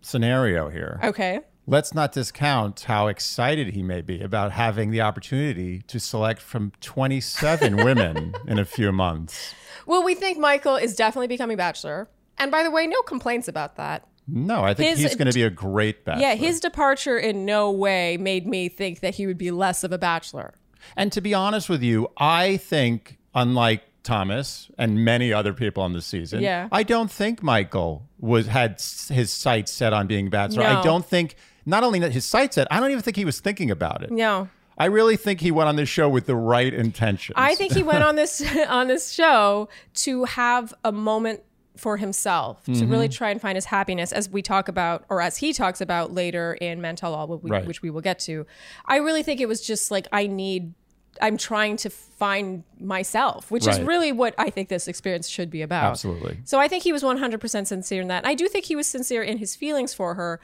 [0.00, 0.98] scenario here.
[1.04, 1.40] Okay.
[1.70, 6.72] Let's not discount how excited he may be about having the opportunity to select from
[6.80, 9.54] 27 women in a few months.
[9.84, 12.08] Well, we think Michael is definitely becoming bachelor.
[12.38, 14.08] And by the way, no complaints about that.
[14.26, 16.22] No, I think His- he's going to be a great bachelor.
[16.22, 19.92] Yeah, his departure in no way made me think that he would be less of
[19.92, 20.54] a bachelor.
[20.96, 25.92] And to be honest with you, I think, unlike Thomas and many other people on
[25.92, 26.68] the season, Yeah.
[26.72, 30.62] I don't think Michael was had his sights set on being bachelor.
[30.62, 30.80] No.
[30.80, 31.36] I don't think
[31.68, 34.10] not only that his sights set, I don't even think he was thinking about it.
[34.10, 34.48] No.
[34.76, 37.34] I really think he went on this show with the right intentions.
[37.36, 41.40] I think he went on this on this show to have a moment
[41.76, 42.90] for himself to Mm-hmm.
[42.90, 46.12] really try and find his happiness as we talk about or as he talks about
[46.12, 47.66] later in Men Tell All which we, Right.
[47.66, 48.46] which we will get to
[48.86, 50.74] i really think it was just like i need
[51.22, 55.62] i'm trying to find myself which is really what i think this experience should be
[55.62, 56.38] about Absolutely.
[56.44, 58.88] so i think he was 100% sincere in that and i do think he was
[58.88, 60.40] sincere in his feelings for her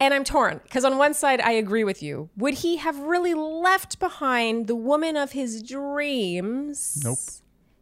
[0.00, 2.30] and I'm torn because on one side I agree with you.
[2.36, 7.00] Would he have really left behind the woman of his dreams?
[7.04, 7.18] Nope.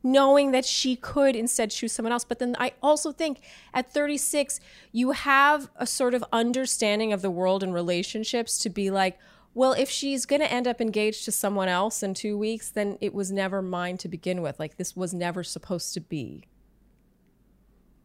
[0.03, 2.25] Knowing that she could instead choose someone else.
[2.25, 3.41] But then I also think
[3.73, 4.61] at 36,
[4.93, 9.19] you have a sort of understanding of the world and relationships to be like,
[9.55, 12.97] well, if she's going to end up engaged to someone else in two weeks, then
[13.01, 14.61] it was never mine to begin with.
[14.61, 16.45] Like, this was never supposed to be.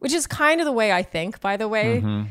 [0.00, 2.00] Which is kind of the way I think, by the way.
[2.00, 2.28] Mm-hmm.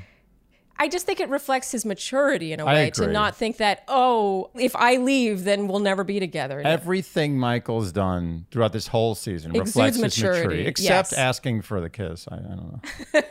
[0.84, 2.66] I just think it reflects his maturity in a.
[2.66, 6.60] Way to not think that, oh, if I leave, then we'll never be together.
[6.60, 11.14] Everything Michael's done throughout this whole season Exudes reflects his maturity, maturity, except yes.
[11.14, 12.28] asking for the kiss.
[12.30, 12.82] I, I don't know,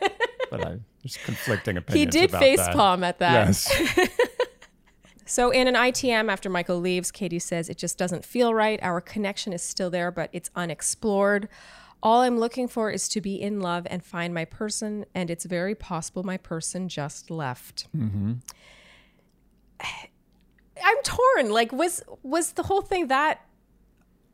[0.51, 2.15] but I, there's conflicting opinions.
[2.15, 2.75] he did face that.
[2.75, 3.49] palm at that.
[3.49, 4.09] Yes.
[5.25, 8.79] So in an ITM after Michael leaves, Katie says it just doesn't feel right.
[8.83, 11.49] Our connection is still there, but it's unexplored.
[12.03, 15.45] All I'm looking for is to be in love and find my person, and it's
[15.45, 17.87] very possible my person just left.
[17.97, 18.33] Mm-hmm.
[20.85, 21.53] I'm torn.
[21.53, 23.47] Like, was was the whole thing that?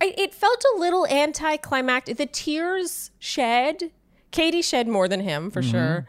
[0.01, 2.17] I, it felt a little anticlimactic.
[2.17, 3.91] The tears shed.
[4.31, 5.71] Katie shed more than him for mm-hmm.
[5.71, 6.09] sure.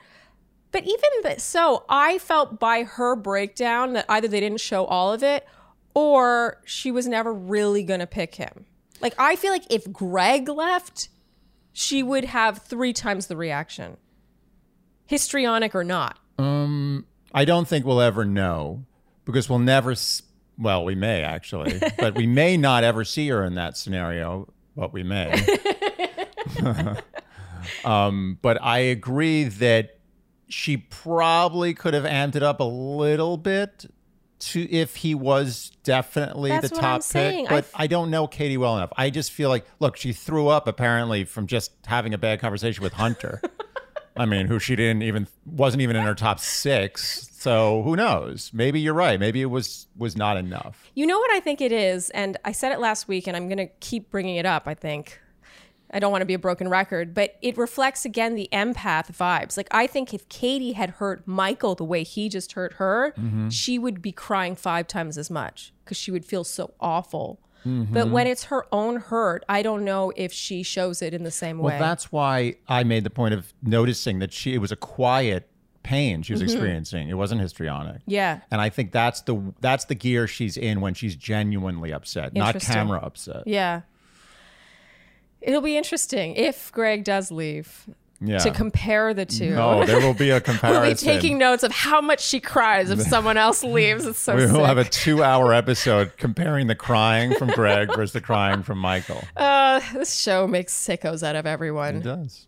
[0.72, 5.12] But even th- so, I felt by her breakdown that either they didn't show all
[5.12, 5.48] of it
[5.94, 8.66] or she was never really going to pick him.
[9.02, 11.10] Like, I feel like if Greg left,
[11.74, 13.98] she would have three times the reaction,
[15.06, 16.20] histrionic or not.
[16.38, 18.86] Um, I don't think we'll ever know
[19.26, 19.92] because we'll never.
[19.92, 20.22] s-
[20.58, 24.52] Well, we may actually, but we may not ever see her in that scenario.
[24.76, 25.34] But we may.
[27.86, 30.00] um, but I agree that
[30.48, 33.86] she probably could have amped it up a little bit
[34.40, 37.48] to if he was definitely That's the top pick.
[37.50, 38.92] But f- I don't know Katie well enough.
[38.98, 42.84] I just feel like, look, she threw up apparently from just having a bad conversation
[42.84, 43.42] with Hunter.
[44.18, 47.30] I mean, who she didn't even wasn't even in her top six.
[47.32, 48.52] So who knows?
[48.54, 49.18] Maybe you're right.
[49.20, 50.92] Maybe it was was not enough.
[50.94, 53.48] You know what I think it is, and I said it last week, and I'm
[53.48, 54.68] going to keep bringing it up.
[54.68, 55.20] I think
[55.92, 59.58] I don't want to be a broken record, but it reflects again the empath vibes.
[59.58, 63.50] Like I think if Katie had hurt Michael the way he just hurt her, mm-hmm.
[63.50, 67.40] she would be crying five times as much because she would feel so awful.
[67.66, 67.94] Mm-hmm.
[67.94, 71.32] But when it's her own hurt, I don't know if she shows it in the
[71.32, 71.74] same way.
[71.74, 75.50] Well, that's why I made the point of noticing that she it was a quiet
[75.82, 76.52] pain she was mm-hmm.
[76.52, 77.10] experiencing.
[77.10, 78.02] It wasn't histrionic.
[78.06, 78.42] yeah.
[78.52, 82.60] And I think that's the that's the gear she's in when she's genuinely upset, not
[82.60, 83.44] camera upset.
[83.46, 83.82] Yeah.
[85.42, 87.90] It'll be interesting if Greg does leave
[88.22, 88.40] Yeah.
[88.40, 89.52] to compare the two.
[89.56, 90.82] no, there will be a comparison.
[90.82, 94.06] We'll be taking notes of how much she cries if someone else leaves.
[94.06, 94.66] It's so we will sick.
[94.66, 99.24] have a two-hour episode comparing the crying from Greg versus the crying from Michael.
[99.38, 101.98] uh, this show makes sickos out of everyone.
[101.98, 102.46] It does.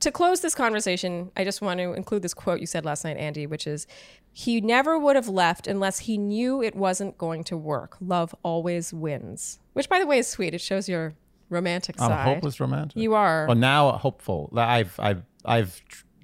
[0.00, 3.16] To close this conversation, I just want to include this quote you said last night,
[3.16, 3.86] Andy, which is
[4.32, 7.96] He never would have left unless he knew it wasn't going to work.
[8.02, 9.60] Love always wins.
[9.72, 10.52] Which, by the way, is sweet.
[10.52, 11.14] It shows your
[11.54, 12.24] romantic I'm a side.
[12.34, 12.96] hopeless romantic.
[13.00, 13.46] You are.
[13.46, 14.50] Well, now hopeful.
[14.56, 15.80] I've I've I've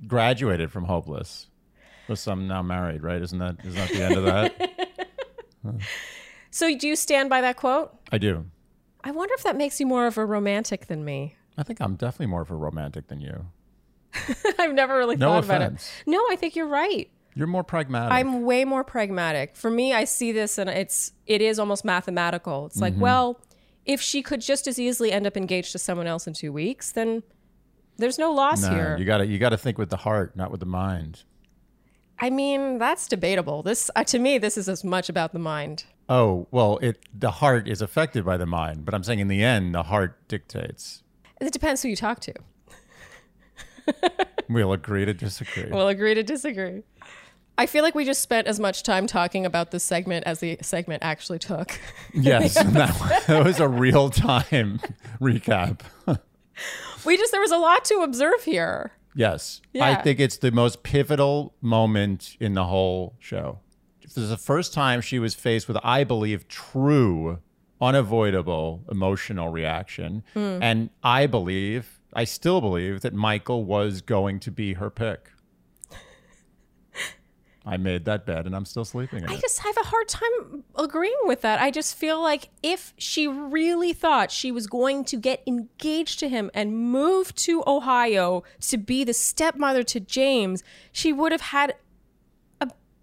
[0.07, 1.47] graduated from hopeless.
[2.07, 3.23] Because I'm now married, right?
[3.23, 4.71] Isn't that isn't that the end of that?
[6.53, 7.93] So, do you stand by that quote?
[8.11, 8.47] I do.
[9.05, 11.37] I wonder if that makes you more of a romantic than me.
[11.57, 13.47] I think I'm definitely more of a romantic than you.
[14.59, 15.89] I've never really No thought about offense.
[16.05, 16.11] it.
[16.11, 17.09] No, I think you're right.
[17.37, 18.13] You're more pragmatic.
[18.13, 19.55] I'm way more pragmatic.
[19.55, 22.67] For me, I see this and it's it is almost mathematical.
[22.67, 22.83] It's Mm-hmm.
[22.83, 23.41] like, well,
[23.85, 26.93] if she could just as easily end up engaged to someone else in two weeks,
[26.93, 27.23] then
[27.97, 28.97] there's no loss no, here.
[28.99, 31.25] you got to you got to think with the heart, not with the mind.
[32.19, 33.63] I mean, that's debatable.
[33.63, 35.85] This uh, to me, this is as much about the mind.
[36.09, 39.43] Oh well, it the heart is affected by the mind, but I'm saying in the
[39.43, 41.03] end, the heart dictates.
[41.41, 42.35] It depends who you talk to.
[44.51, 45.71] We'll agree to disagree.
[45.71, 46.83] We'll agree to disagree.
[47.59, 50.59] I feel like we just spent as much time talking about this segment as the
[50.63, 51.79] segment actually took.
[52.15, 54.81] yes, that, that was a real time
[55.21, 55.81] recap.
[57.05, 58.93] We just there was a lot to observe here.
[59.15, 59.61] Yes.
[59.73, 59.91] Yeah.
[59.91, 63.59] I think it's the most pivotal moment in the whole show.
[64.03, 67.39] This is the first time she was faced with, I believe, true,
[67.81, 70.23] unavoidable emotional reaction.
[70.35, 70.59] Hmm.
[70.63, 75.31] And I believe, I still believe, that Michael was going to be her pick.
[77.67, 79.41] I made that bed and I'm still sleeping in I it.
[79.41, 81.61] just have a hard time agreeing with that.
[81.61, 86.29] I just feel like if she really thought she was going to get engaged to
[86.29, 91.75] him and move to Ohio to be the stepmother to James, she would have had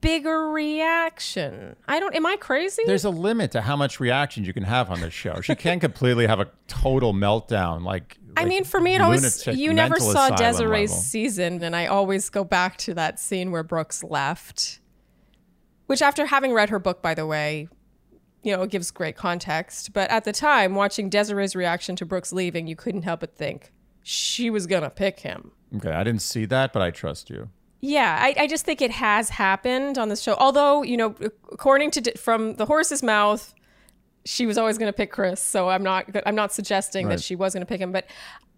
[0.07, 1.75] bigger reaction.
[1.87, 2.83] I don't, am I crazy?
[2.85, 5.41] There's a limit to how much reaction you can have on this show.
[5.41, 8.17] She can't completely have a total meltdown like.
[8.35, 11.03] I like mean, for me, it always you never saw Desiree's level.
[11.03, 14.79] season, and I always go back to that scene where Brooks left.
[15.87, 17.67] Which, after having read her book, by the way,
[18.43, 19.91] you know, it gives great context.
[19.91, 23.73] But at the time, watching Desiree's reaction to Brooks leaving, you couldn't help but think
[24.03, 25.51] she was going to pick him.
[25.75, 27.49] Okay, I didn't see that, but I trust you.
[27.79, 30.35] Yeah, I, I just think it has happened on this show.
[30.39, 31.15] Although, you know,
[31.51, 33.53] according to from the horse's mouth,
[34.25, 35.41] she was always going to pick Chris.
[35.41, 37.17] So I'm not I'm not suggesting Right.
[37.17, 38.05] that she was going to pick him, but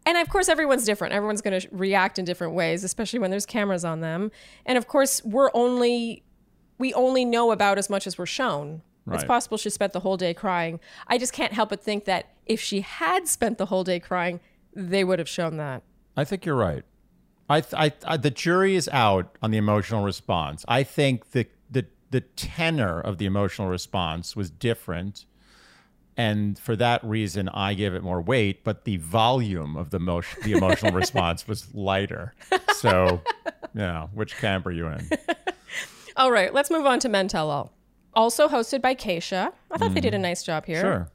[0.05, 1.13] and of course everyone's different.
[1.13, 4.32] Everyone's going to react in different ways, especially when there's cameras on them.
[4.65, 6.23] And of course, we're only
[6.77, 8.82] we only know about as much as we're shown.
[9.12, 10.79] It's possible she spent the whole day crying.
[11.08, 14.39] I just can't help but think that if she had spent the whole day crying,
[14.75, 15.82] they would have shown that.
[16.15, 16.84] I think you're right.
[17.49, 20.63] I, I, I the jury is out on the emotional response.
[20.67, 25.25] I think the the the tenor of the emotional response was different,
[26.17, 30.21] And for that reason, I give it more weight, but the volume of the, mo-
[30.43, 32.33] the emotional response was lighter.
[32.73, 33.21] So,
[33.73, 35.09] yeah, which camp are you in?
[36.17, 37.71] All right, let's move on to Men Tell All.
[38.13, 39.53] Also hosted by Keisha.
[39.71, 40.23] I thought they did a mm-hmm.
[40.23, 40.81] nice job here.
[40.81, 41.09] Sure.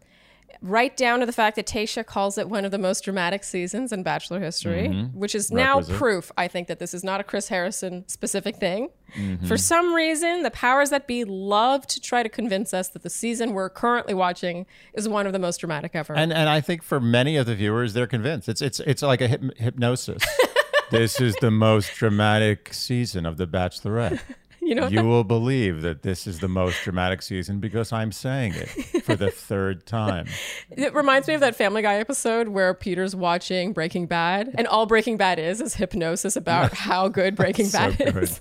[0.60, 3.92] Right down to the fact that Tayshia calls it one of the most dramatic seasons
[3.92, 5.18] in Bachelor history, mm-hmm.
[5.18, 8.88] which is now proof, I think, that this is not a Chris Harrison specific thing.
[9.16, 9.46] Mm-hmm.
[9.46, 13.10] For some reason, the powers that be love to try to convince us that the
[13.10, 16.14] season we're currently watching is one of the most dramatic ever.
[16.14, 18.48] And and I think for many of the viewers, they're convinced.
[18.48, 20.22] It's it's it's like a hyp- hypnosis.
[20.90, 24.20] this is the most dramatic season of The Bachelorette.
[24.68, 28.54] you know, You will believe that this is the most dramatic season because I'm saying
[28.54, 28.68] it
[29.04, 30.26] for the third time.
[30.70, 34.86] It reminds me of that Family Guy episode where Peter's watching Breaking Bad, and all
[34.86, 38.16] Breaking Bad is is hypnosis about how good Breaking So Bad good.
[38.22, 38.40] is.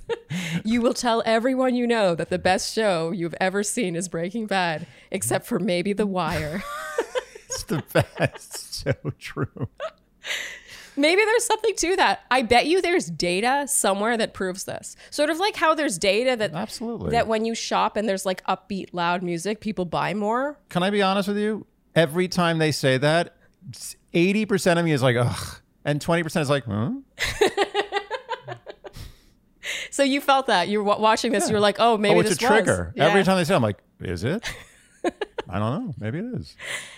[0.64, 4.46] you will tell everyone you know that the best show you've ever seen is Breaking
[4.48, 6.64] Bad, except for maybe The Wire.
[7.46, 8.74] It's the best.
[8.84, 9.68] So true.
[10.96, 12.22] Maybe there's something to that.
[12.32, 14.96] I bet you there's data somewhere that proves this.
[15.10, 17.12] Sort of like how there's data that Absolutely.
[17.12, 20.60] that when you shop and there's like upbeat, loud music, people buy more.
[20.70, 21.66] Can I be honest with you?
[21.96, 23.36] Every time they say that,
[24.14, 25.60] 80% of me is like, ugh.
[25.86, 26.92] And 20% is like, huh?
[26.92, 27.48] Hmm?
[29.94, 32.30] So you felt that you were watching this, you were like, oh, maybe oh, it's
[32.30, 32.94] this a trigger.
[32.96, 33.08] Was.
[33.08, 34.44] Every time they say, it, I'm like, is it?
[35.48, 35.94] I don't know.
[36.00, 36.56] Maybe it is.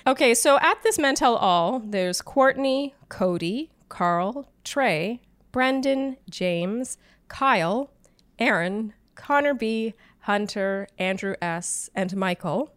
[0.07, 5.21] Okay, so at this Men Tell All, there's Courtney, Cody, Karl, Trey,
[5.51, 7.91] Brendan, James, Kyle,
[8.39, 12.71] Aaron, Connor B, Hunter, Andrew S, and Michael.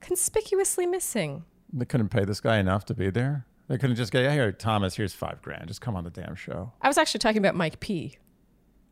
[0.00, 1.44] Conspicuously missing.
[1.72, 3.46] They couldn't pay this guy enough to be there.
[3.68, 5.68] They couldn't just go, yeah, here, Thomas, here's five grand.
[5.68, 6.72] Just come on the damn show.
[6.82, 8.18] I was actually talking about Mike P.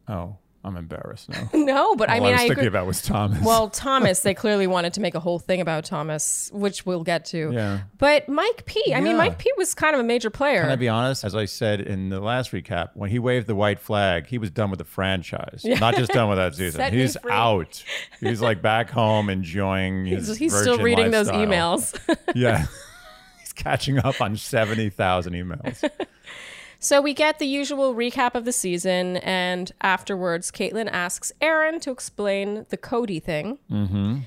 [0.09, 1.51] Oh, I'm embarrassed now.
[1.55, 2.67] No, but I mean, I was I thinking agree.
[2.69, 3.43] about was Thomas.
[3.45, 7.25] Well, Thomas, they clearly wanted to make a whole thing about Thomas, which we'll get
[7.27, 7.51] to.
[7.53, 7.81] Yeah.
[7.99, 10.61] But Mike P, I mean, Mike P was kind of a major player.
[10.63, 11.25] Can I be honest?
[11.25, 14.51] As I said in the last recap, when he waved the white flag, he was
[14.51, 15.63] done with the franchise.
[15.65, 15.79] yeah.
[15.81, 16.93] Not just done with that season.
[16.93, 17.83] He's out.
[18.21, 21.99] He's like back home enjoying his he's he's still reading those emails.
[22.37, 22.67] Yeah.
[23.41, 25.91] He's catching up on 70,000 emails.
[26.83, 31.93] So we get the usual recap of the season, and afterwards, Kaitlyn asks Aaron to
[31.93, 33.59] explain the Cody thing.
[33.71, 34.19] Mm-hmm.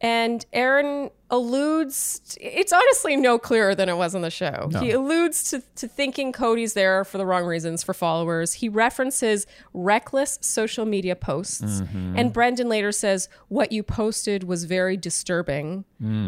[0.00, 4.68] And Aaron alludes, it's honestly no clearer than it was on the show.
[4.80, 8.54] He alludes to, to thinking Cody's there for the wrong reasons, for followers.
[8.54, 11.82] He references reckless social media posts.
[12.16, 15.84] And Brendan later says, What you posted was very disturbing.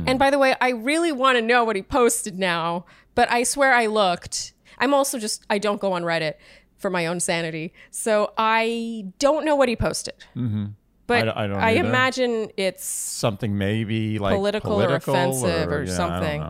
[0.09, 3.42] And by the way, I really want to know what he posted now, but I
[3.42, 4.55] swear I looked.
[4.78, 6.34] I'm also just, I don't go on Reddit
[6.76, 7.72] for my own sanity.
[7.90, 10.14] So I don't know what he posted.
[10.36, 10.66] Mm-hmm.
[11.06, 15.82] But I don't- I don't I imagine it's Something maybe like Political or offensive or
[15.84, 16.40] yeah, I don't something.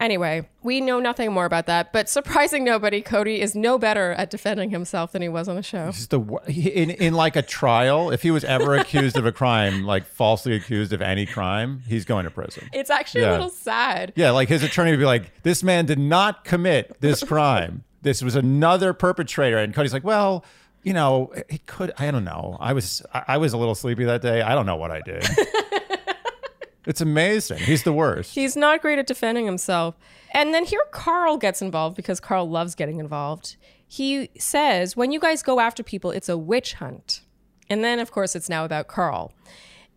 [0.00, 4.30] Anyway, we know nothing more about that, but surprising nobody, Cody is no better at
[4.30, 5.90] defending himself than he was on the show.
[5.92, 8.10] The in in like a trial.
[8.10, 12.06] If he was ever accused of a crime, like falsely accused of any crime, he's
[12.06, 12.68] going to prison.
[12.72, 13.32] It's actually Yeah.
[13.32, 14.14] a little sad.
[14.16, 17.84] Yeah, like his attorney would be like, "This man did not commit this crime.
[18.00, 20.44] This was another perpetrator." And Cody's like, "Well,
[20.82, 21.92] you know, he could.
[21.98, 22.56] I don't know.
[22.58, 24.40] I was I was a little sleepy that day.
[24.40, 25.26] I don't know what I did."
[26.90, 27.58] it's amazing.
[27.58, 28.34] He's the worst.
[28.34, 29.94] He's not great at defending himself.
[30.34, 33.56] And then here Karl gets involved because Karl loves getting involved.
[33.86, 37.20] He says, when you guys go after people, it's a witch hunt.
[37.68, 39.32] And then, of course, it's now about Karl.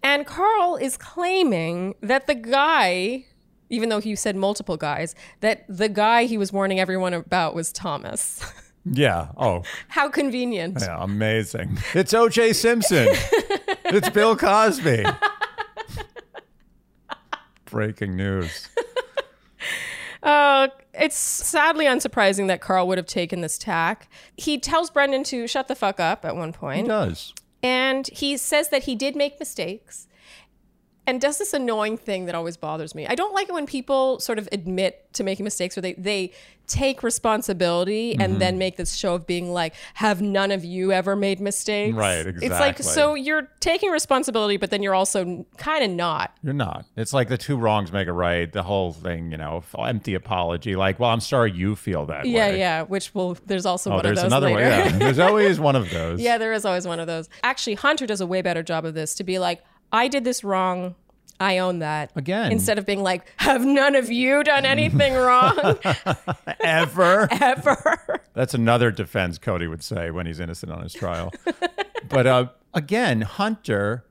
[0.03, 3.25] And Karl is claiming that the guy,
[3.71, 7.71] even though he said multiple guys, that the guy he was warning everyone about was
[7.71, 8.39] Thomas.
[8.85, 9.29] yeah.
[9.35, 10.77] Oh, How convenient.
[10.79, 11.03] yeah.
[11.03, 11.79] Amazing.
[11.95, 12.53] It's O.J.
[12.53, 13.07] Simpson.
[13.85, 15.05] it's Bill Cosby.
[17.73, 18.69] Breaking news.
[20.21, 24.07] Uh, it's sadly unsurprising that Karl would have taken this tack.
[24.37, 26.83] He tells Brendan to shut the fuck up at one point.
[26.83, 27.33] He does.
[27.61, 30.07] And he says that he did make mistakes
[31.05, 33.05] and does this annoying thing that always bothers me.
[33.07, 36.31] I don't like it when people sort of admit to making mistakes or they, they
[36.65, 38.21] take responsibility Mm-hmm.
[38.21, 41.95] and then make this show of being like, have none of you ever made mistakes?
[41.95, 42.47] Right, exactly.
[42.47, 46.35] It's like, so you're taking responsibility, but then you're also kind of not.
[46.43, 46.85] You're not.
[46.95, 48.51] It's like the two wrongs make a right.
[48.51, 50.75] The whole thing, you know, empty apology.
[50.75, 52.51] Like, well, I'm sorry you feel that Yeah, way.
[52.51, 52.81] yeah, yeah.
[52.83, 54.69] which will, there's also Oh, one there's of those another later.
[54.69, 54.91] one.
[54.93, 56.21] Yeah, there's always one of those.
[56.21, 57.29] Yeah, there is always one of those.
[57.43, 59.63] Actually, Hunter does a way better job of this to be like,
[59.93, 60.95] I did this wrong.
[61.39, 62.11] I own that.
[62.15, 62.51] Again.
[62.51, 65.57] Instead of being like, have none of you done anything wrong
[66.61, 67.27] Ever.
[67.41, 68.21] ever?
[68.33, 71.31] That's another defense Cody would say when he's innocent on his trial.
[72.09, 74.05] but uh, again, Hunter,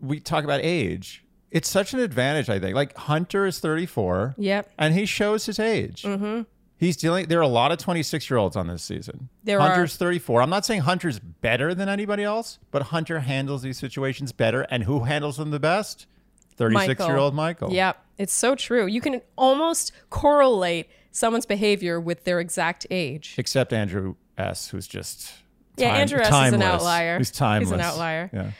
[0.00, 1.24] we talk about age.
[1.50, 2.74] it's such an advantage, I think.
[2.74, 4.34] Like Hunter is 34.
[4.38, 4.70] Yep.
[4.78, 6.02] And he shows his age.
[6.02, 6.42] Mm-hmm.
[6.78, 7.26] He's dealing.
[7.26, 9.28] There are a lot of 26 year olds on this season.
[9.42, 10.42] There Hunter's 34.
[10.42, 14.62] I'm not saying Hunter's better than anybody else, but Hunter handles these situations better.
[14.70, 16.06] And who handles them the best?
[16.56, 17.72] 36 year old Michael.
[17.72, 18.04] Yep.
[18.18, 18.86] It's so true.
[18.86, 23.34] You can almost correlate someone's behavior with their exact age.
[23.38, 25.32] Except Andrew S., who's just.
[25.76, 26.26] Yeah, Andrew S.
[26.28, 26.62] is an timeless.
[26.64, 27.18] outlier.
[27.18, 28.30] He's He's an outlier.
[28.32, 28.50] Yeah.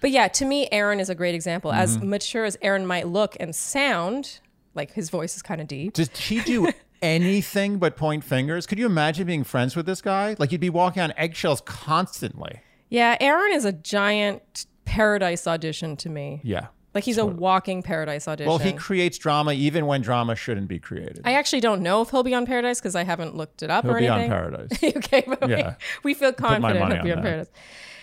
[0.00, 1.72] But yeah, to me, Aaron is a great example.
[1.72, 2.10] As Mm-hmm.
[2.10, 4.38] mature as Aaron might look and sound,
[4.74, 5.92] like his voice is kind of deep.
[5.94, 8.66] Did he do anything but point fingers?
[8.66, 10.36] Could you imagine being friends with this guy?
[10.38, 12.60] Like you'd be walking on eggshells constantly.
[12.88, 16.40] Yeah, Aaron is a giant paradise audition to me.
[16.42, 16.68] Yeah.
[16.94, 18.48] Like he's a walking paradise audition.
[18.48, 21.20] Well, he creates drama even when drama shouldn't be created.
[21.24, 23.84] I actually don't know if he'll be on Paradise because I haven't looked it up
[23.84, 24.30] He'll or be on anything.
[24.30, 24.82] Paradise.
[24.96, 25.74] okay, but Yeah.
[26.02, 27.22] we, we feel confident he'll be on on that.
[27.22, 27.50] Paradise.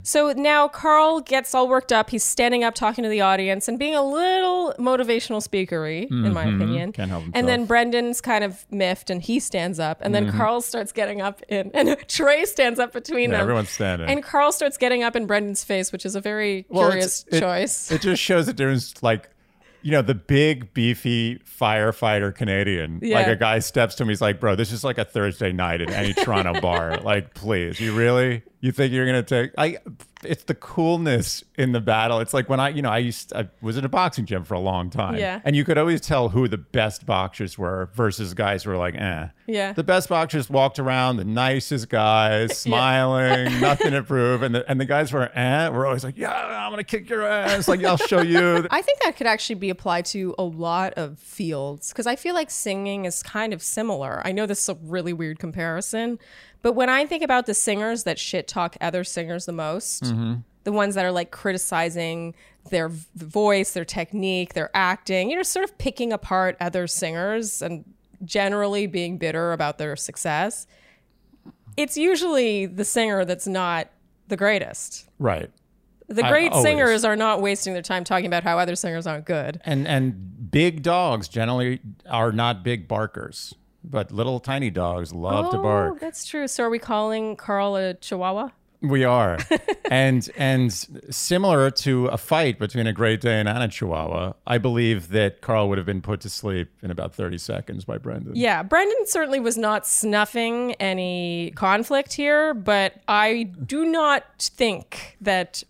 [0.03, 2.09] So now Karl gets all worked up.
[2.09, 6.43] He's standing up, talking to the audience, and being a little motivational speakery, in my
[6.43, 6.91] opinion.
[6.91, 7.01] Mm-hmm.
[7.01, 7.65] Can't help And then.
[7.65, 10.25] Brendan's kind of miffed, and he stands up, and Mm-hmm.
[10.27, 13.41] then Karl starts getting up, in, and Trey stands up between Yeah, them.
[13.41, 14.07] everyone's standing.
[14.09, 17.39] And Karl starts getting up in Brendan's face, which is a very Well, curious it-
[17.39, 17.91] choice.
[17.91, 19.29] It just shows the difference, like,
[19.81, 22.99] you know, the big, beefy firefighter Canadian.
[23.03, 25.81] Like a guy steps to him, he's like, bro, this is like a Thursday night
[25.81, 26.99] at any Toronto bar.
[27.03, 28.41] Like, please, you really?
[28.65, 29.51] You think you're to take.
[29.59, 29.77] I.
[30.23, 32.19] It's the coolness in the battle.
[32.19, 34.55] It's like when I, you know, I used, I was in a boxing gym for
[34.55, 35.17] a long time.
[35.17, 35.39] Yeah.
[35.45, 38.95] And you could always tell who the best boxers were versus guys who were like,
[38.95, 39.27] eh.
[39.45, 39.73] Yeah.
[39.73, 44.41] The best boxers walked around, the nicest guys, smiling, nothing to prove.
[44.41, 47.21] And the, and the guys were, eh, we're always like, yeah, I'm to kick your
[47.21, 47.67] ass.
[47.67, 48.67] Like, I'll show you.
[48.71, 52.33] I think that could actually be applied to a lot of fields because I feel
[52.33, 54.23] like singing is kind of similar.
[54.25, 56.17] I know this is a really weird comparison,
[56.65, 60.11] but when I think about the singers that shit talk other singers the most,
[60.63, 62.33] the ones that are like criticizing
[62.71, 67.85] their voice, their technique, their acting, you know, sort of picking apart other singers and
[68.23, 70.65] generally being bitter about their success,
[71.77, 73.91] it's usually the singer that's not
[74.29, 75.07] the greatest.
[75.19, 75.51] Right.
[76.07, 76.65] The great always.
[76.65, 79.61] singers are not wasting their time talking about how other singers aren't good.
[79.65, 83.53] And and big dogs generally are not big barkers,
[83.89, 85.93] but little tiny dogs love to oh, bark.
[85.95, 86.47] Oh, that's true.
[86.47, 88.49] So are we calling Karl a Chihuahua?
[88.81, 89.37] We are.
[89.91, 90.71] and and
[91.09, 95.69] similar to a fight between a Great Dane and a Chihuahua, I believe that Karl
[95.69, 98.35] would have been put to sleep in about 30 seconds by Brendan.
[98.35, 105.63] Yeah, Brendan certainly was not snuffing any conflict here, but I do not think that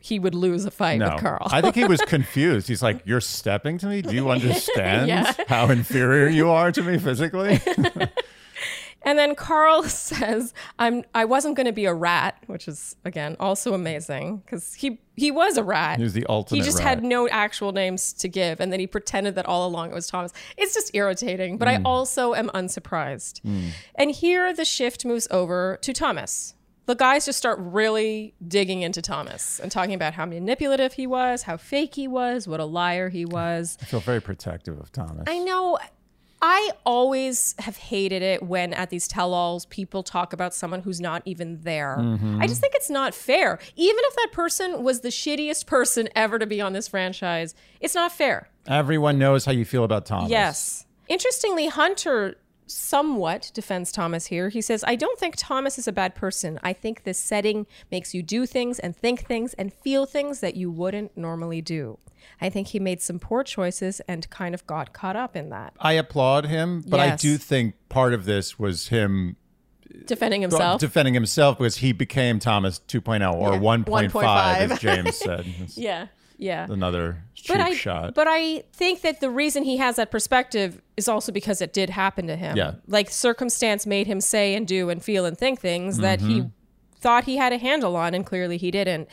[0.00, 1.46] he would lose a fight No, with Karl.
[1.50, 2.68] I think he was confused.
[2.68, 4.02] He's like, "You're stepping to me.
[4.02, 5.32] Do you understand Yeah.
[5.48, 7.60] how inferior you are to me physically?"
[9.02, 13.36] and then Karl says, "I'm I wasn't going to be a rat," which is again
[13.40, 15.98] also amazing because he he was a rat.
[15.98, 16.86] He was the ultimate He just rat.
[16.88, 20.06] had no actual names to give, and then he pretended that all along it was
[20.06, 20.32] Thomas.
[20.56, 21.74] It's just irritating, but Hmm.
[21.74, 23.40] I also am unsurprised.
[23.94, 26.54] And here the shift moves over to Thomas.
[26.86, 31.42] The guys just start really digging into Thomas and talking about how manipulative he was,
[31.42, 33.78] how fake he was, what a liar he was.
[33.80, 35.24] I feel very protective of Thomas.
[35.28, 35.78] I know.
[36.42, 41.00] I always have hated it when at these tell alls people talk about someone who's
[41.00, 41.98] not even there.
[42.00, 42.40] Mm-hmm.
[42.40, 43.58] I just think it's not fair.
[43.76, 47.94] Even if that person was the shittiest person ever to be on this franchise, it's
[47.94, 48.48] not fair.
[48.66, 50.30] Everyone knows how you feel about Thomas.
[50.30, 50.86] Yes.
[51.08, 52.36] Interestingly, Hunter
[52.70, 54.48] somewhat defends Thomas here.
[54.48, 56.58] He says, I don't think Thomas is a bad person.
[56.62, 60.56] I think this setting makes you do things and think things and feel things that
[60.56, 61.98] you wouldn't normally do.
[62.40, 65.74] I think he made some poor choices and kind of got caught up in that.
[65.80, 69.36] I applaud him, but I do think part of this was him
[69.92, 70.80] uh, Defending himself.
[70.80, 74.54] defending himself because he became Thomas 2.0 or Yeah, 1.5, 1.5.
[74.70, 75.46] as James said.
[75.74, 76.06] Yeah.
[76.40, 76.66] Yeah.
[76.70, 78.14] Another cheap But I, shot.
[78.14, 81.90] but I think that the reason he has that perspective is also because it did
[81.90, 82.56] happen to him.
[82.56, 82.74] Yeah.
[82.86, 86.28] Like circumstance made him say and do and feel and think things that Mm-hmm.
[86.30, 86.44] he
[86.98, 89.08] thought he had a handle on and clearly he didn't.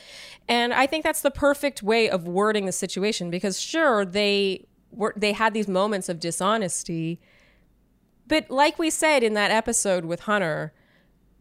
[0.47, 5.13] And I think that's the perfect way of wording the situation because sure they were
[5.17, 7.19] they had these moments of dishonesty,
[8.27, 10.73] but like we said in that episode with Hunter,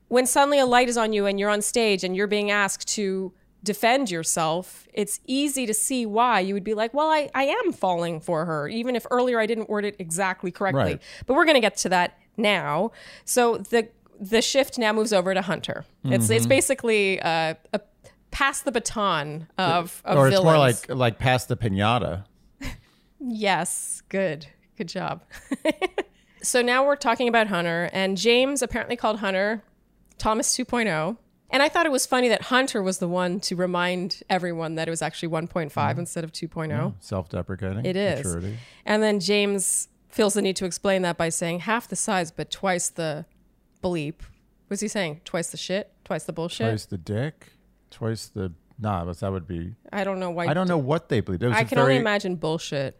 [0.08, 2.86] when suddenly a light is on you and you're on stage and you're being asked
[2.94, 3.32] to
[3.66, 7.72] defend yourself, it's easy to see why you would be like, well, I, I am
[7.72, 10.82] falling for her, even if earlier I didn't word it exactly correctly.
[10.82, 11.02] Right.
[11.26, 12.92] But we're going to get to that now.
[13.26, 13.88] So the
[14.18, 15.84] the shift now moves over to Hunter.
[16.04, 16.32] It's Mm-hmm.
[16.32, 17.80] it's basically uh, a
[18.30, 22.24] pass the baton of, of or it's more like like past the pinata.
[23.18, 24.46] Yes, good.
[24.76, 25.22] Good job.
[26.42, 29.62] so now we're talking about Hunter, and James apparently called Hunter
[30.18, 31.16] Thomas 2.0.
[31.50, 34.88] And I thought it was funny that Hunter was the one to remind everyone that
[34.88, 36.00] it was actually 1.5 mm-hmm.
[36.00, 36.94] instead of 2.0.
[37.00, 37.86] Self-deprecating.
[37.86, 38.24] It is.
[38.24, 38.58] Maturity.
[38.84, 42.50] And then James feels the need to explain that by saying half the size, but
[42.50, 43.26] twice the
[43.82, 44.14] bleep.
[44.68, 45.92] Was he saying twice the shit?
[46.04, 46.68] Twice the bullshit?
[46.68, 47.52] Twice the dick.
[47.90, 49.04] Twice the nah.
[49.04, 49.74] But that would be.
[49.92, 50.46] I don't know why.
[50.46, 52.98] I don't know what they was I can very, only imagine bullshit.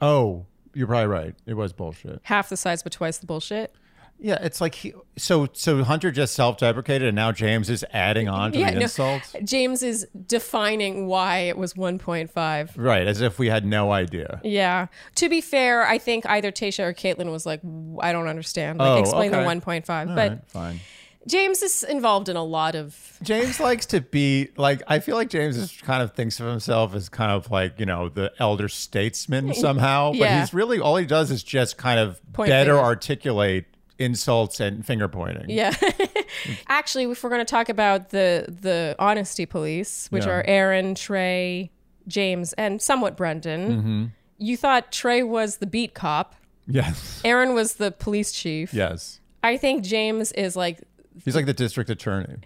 [0.00, 1.34] Oh, you're probably right.
[1.46, 2.20] It was bullshit.
[2.24, 3.74] Half the size, but twice the bullshit.
[4.20, 4.92] Yeah, it's like he.
[5.16, 8.82] So so Hunter just self-deprecated, and now James is adding on to Yeah, the no.
[8.82, 9.34] insults.
[9.44, 12.70] James is defining why it was 1.5.
[12.76, 14.40] Right, as if we had no idea.
[14.42, 14.86] Yeah.
[15.16, 17.60] To be fair, I think either Tayshia or Kaitlyn was like,
[18.00, 18.78] I don't understand.
[18.78, 19.40] Like, Oh, explain okay.
[19.42, 20.08] the 1.5.
[20.08, 20.80] All but right, fine.
[21.26, 23.18] James is involved in a lot of.
[23.22, 26.94] James likes to be like I feel like James is kind of thinks of himself
[26.94, 30.12] as kind of like, you know, the elder statesman somehow.
[30.18, 32.84] But he's really all he does is just kind of Point better fingers.
[32.86, 33.66] articulate
[33.98, 35.50] insults and finger pointing.
[35.50, 35.74] Yeah.
[36.68, 40.32] Actually, if we're going to talk about the the honesty police, which Yeah.
[40.32, 41.70] are Aaron, Trey,
[42.06, 44.04] James, and somewhat Brendan, Mm-hmm.
[44.38, 46.34] you thought Trey was the beat cop.
[46.66, 47.20] Yes.
[47.24, 48.72] Aaron was the police chief.
[48.74, 49.20] Yes.
[49.42, 50.80] I think James is like
[51.24, 52.36] He's like the district attorney.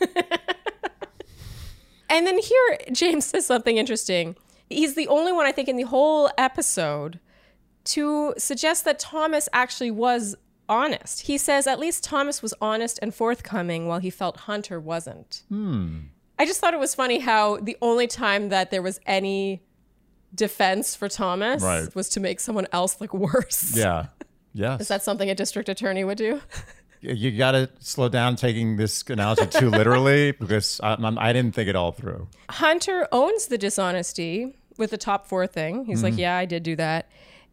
[2.10, 4.34] And then here, James says something interesting.
[4.70, 7.20] He's the only one, I think, in the whole episode
[7.84, 10.34] to suggest that Thomas actually was
[10.68, 11.22] honest.
[11.22, 15.42] He says at least Thomas was honest and forthcoming while he felt Hunter wasn't.
[15.48, 15.98] Hmm.
[16.38, 19.62] I just thought it was funny how the only time that there was any
[20.34, 21.92] defense for Thomas Right.
[21.94, 23.76] was to make someone else look worse.
[23.76, 24.06] Yeah.
[24.52, 24.80] Yes.
[24.82, 26.40] Is that something a district attorney would do?
[27.00, 31.54] you got to slow down taking this analogy too literally because I, I'm, I didn't
[31.54, 32.28] think it all through.
[32.50, 35.84] Hunter owns the dishonesty with the top four thing.
[35.86, 36.20] He's like, mm-hmm.
[36.20, 37.08] yeah, I did do that.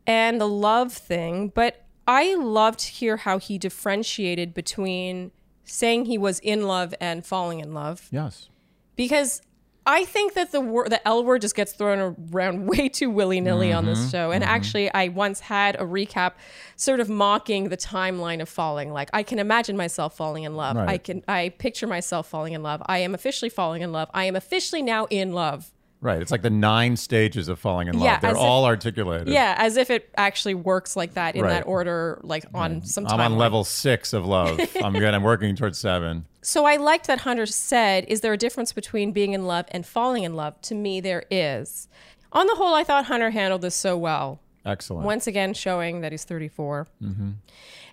[0.05, 1.49] And the love thing.
[1.49, 5.31] But I loved to hear how he differentiated between
[5.63, 8.07] saying he was in love and falling in love.
[8.11, 8.49] Yes.
[8.95, 9.41] Because
[9.87, 13.39] I think that the word, the L word just gets thrown around way too willy
[13.41, 13.93] nilly on Mm-hmm.
[13.93, 14.31] this show.
[14.31, 16.33] And actually, I once had a recap
[16.75, 18.91] sort of mocking the timeline of falling.
[18.91, 20.75] Like, I can imagine myself falling in love.
[20.75, 20.89] Right.
[20.89, 22.81] I can, I picture myself falling in love.
[22.87, 24.09] I am officially falling in love.
[24.13, 25.71] I am officially now in love.
[26.05, 26.21] Right.
[26.21, 28.03] It's like the nine stages of falling in love.
[28.03, 29.27] Yeah, They're as if- all articulated.
[29.27, 31.49] Yeah, as if it actually works like that in Right.
[31.49, 34.59] that order, like on some I'm on level six of love.
[34.83, 35.15] I'm good.
[35.15, 36.25] I'm working towards seven.
[36.43, 39.83] So I liked that Hunter said, Is there a difference between being in love and
[39.83, 40.61] falling in love?
[40.61, 41.87] To me, there is.
[42.31, 44.39] On the whole, I thought Hunter handled this so well.
[44.63, 45.05] Excellent.
[45.07, 46.87] Once again, showing that he's 34.
[47.01, 47.29] Mm-hmm.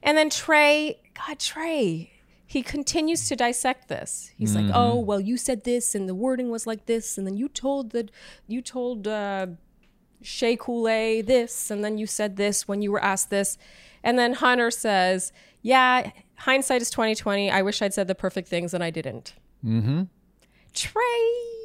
[0.03, 2.12] And then Trey, God, Trey,
[2.53, 4.31] he continues to dissect this.
[4.37, 7.35] He's like, "Oh, well, you said this, and the wording was like this, and then
[7.35, 8.11] you told that
[8.47, 9.47] you told uh,
[10.21, 13.57] Shea Coulee this, and then you said this when you were asked this."
[14.05, 15.33] And then Hunter says,
[15.63, 17.51] "Yeah, hindsight is 2020.
[17.51, 19.33] I wish I'd said the perfect things, and I didn't."
[19.65, 20.03] Mm-hmm.
[20.75, 21.62] Trey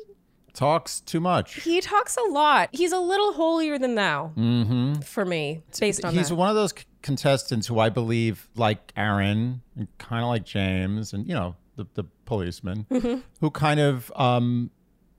[0.58, 1.62] Talks too much.
[1.64, 2.70] he talks a lot.
[2.74, 4.32] He's a little holier than thou
[5.06, 6.36] for me, based on He's that.
[6.36, 11.14] one of those c- contestants who I believe, like Aaron, and kind of like James,
[11.14, 13.20] and you know the the policeman, Mm-hmm.
[13.40, 14.72] who kind of um,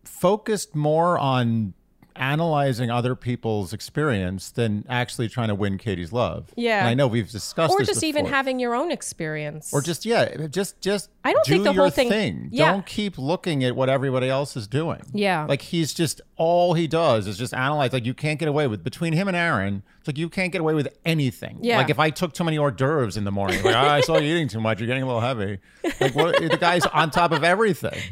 [0.04, 1.72] focused more on
[2.18, 6.52] analyzing other people's experience than actually trying to win Katie's love.
[6.56, 6.80] Yeah.
[6.80, 8.36] and I know we've discussed or just even before.
[8.36, 9.72] having your own experience.
[9.72, 12.48] Or just yeah, just just I don't do think the whole thing- thing.
[12.52, 12.72] Yeah.
[12.72, 15.02] Don't keep looking at what everybody else is doing.
[15.12, 15.46] Yeah.
[15.48, 17.92] like he's just all he does is just analyze.
[17.92, 19.82] Like you can't get away with between him and Aaron.
[19.98, 21.58] It's like you can't get away with anything.
[21.62, 21.78] Yeah.
[21.78, 24.18] like if I took too many hors d'oeuvres in the morning, like "Ah, I saw
[24.18, 24.78] you eating too much.
[24.80, 25.58] You're getting a little heavy.
[26.00, 26.36] Like what?
[26.40, 27.98] the guy's on top of everything.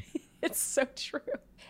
[0.42, 1.18] It's so true.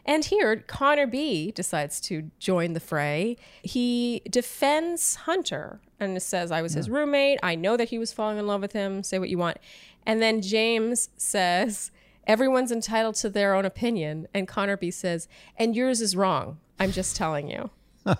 [0.07, 3.37] And here, Connor B decides to join the fray.
[3.63, 7.39] He defends Hunter and says, I was his roommate.
[7.43, 9.03] I know that he was falling in love with him.
[9.03, 9.59] Say what you want.
[10.07, 11.91] And then James says,
[12.27, 14.27] Everyone's entitled to their own opinion.
[14.35, 15.29] And Connor B says,
[15.59, 16.59] And yours is wrong.
[16.79, 17.71] I'm just telling you.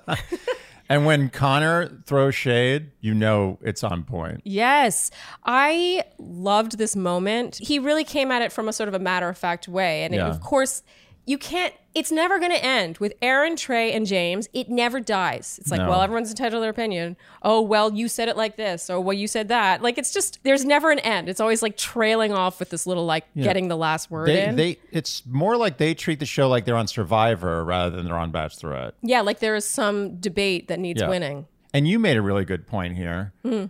[0.89, 4.41] And when Connor throws shade, you know it's on point.
[4.45, 5.11] Yes,
[5.45, 7.57] I loved this moment.
[7.57, 10.05] He really came at it from a sort of a matter of fact way.
[10.05, 10.85] And it- of course,
[11.27, 12.99] you can't, it's never going to end.
[12.99, 15.59] With Aaron, Trey, and James, it never dies.
[15.61, 15.89] It's like, No.
[15.91, 17.17] well, everyone's entitled to their opinion.
[17.43, 18.89] Oh, well, you said it like this.
[18.89, 19.83] Or, well, you said that.
[19.83, 21.29] Like, it's just, there's never an end.
[21.29, 24.55] It's always like trailing off with this little, like, getting the last word They, in.
[24.57, 28.19] they, it's more like they treat the show like they're on Survivor rather than they're
[28.19, 28.93] on Bachelorette.
[29.03, 31.09] yeah, like there is some debate that needs Yeah.
[31.09, 31.47] winning.
[31.75, 33.65] And you made a really good point here Hmm.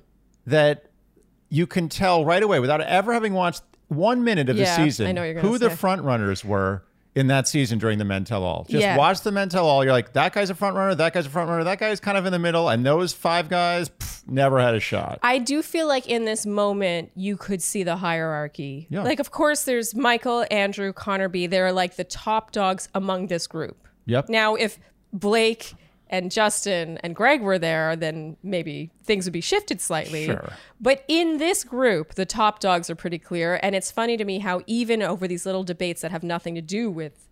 [0.47, 0.91] that
[1.49, 5.07] you can tell right away without ever having watched one minute of Yeah, the season
[5.07, 6.83] I know what you're gonna who the front runners were
[7.17, 8.67] in that season during the Men Tell All.
[8.69, 8.97] Just Yeah.
[8.97, 9.83] watch the Men Tell All.
[9.83, 12.19] You're like, that guy's a front runner, that guy's a front runner, that guy's kind
[12.19, 15.19] of in the middle, and those five guys pff, never had a shot.
[15.23, 18.87] I do feel like in this moment you could see the hierarchy.
[18.91, 19.03] Yeah.
[19.03, 21.47] Like, of course, there's Michael, Andrew, Connor B.
[21.47, 23.89] They're like the top dogs among this group.
[24.05, 24.29] Yep.
[24.29, 24.79] Now, if
[25.13, 25.73] Blake
[26.09, 30.27] and Justin and Greg were there, then maybe things would be shifted slightly.
[30.27, 30.53] Sure.
[30.81, 33.59] But in this group, the top dogs are pretty clear.
[33.63, 36.63] And it's funny to me how even over these little debates that have nothing to
[36.63, 37.29] do with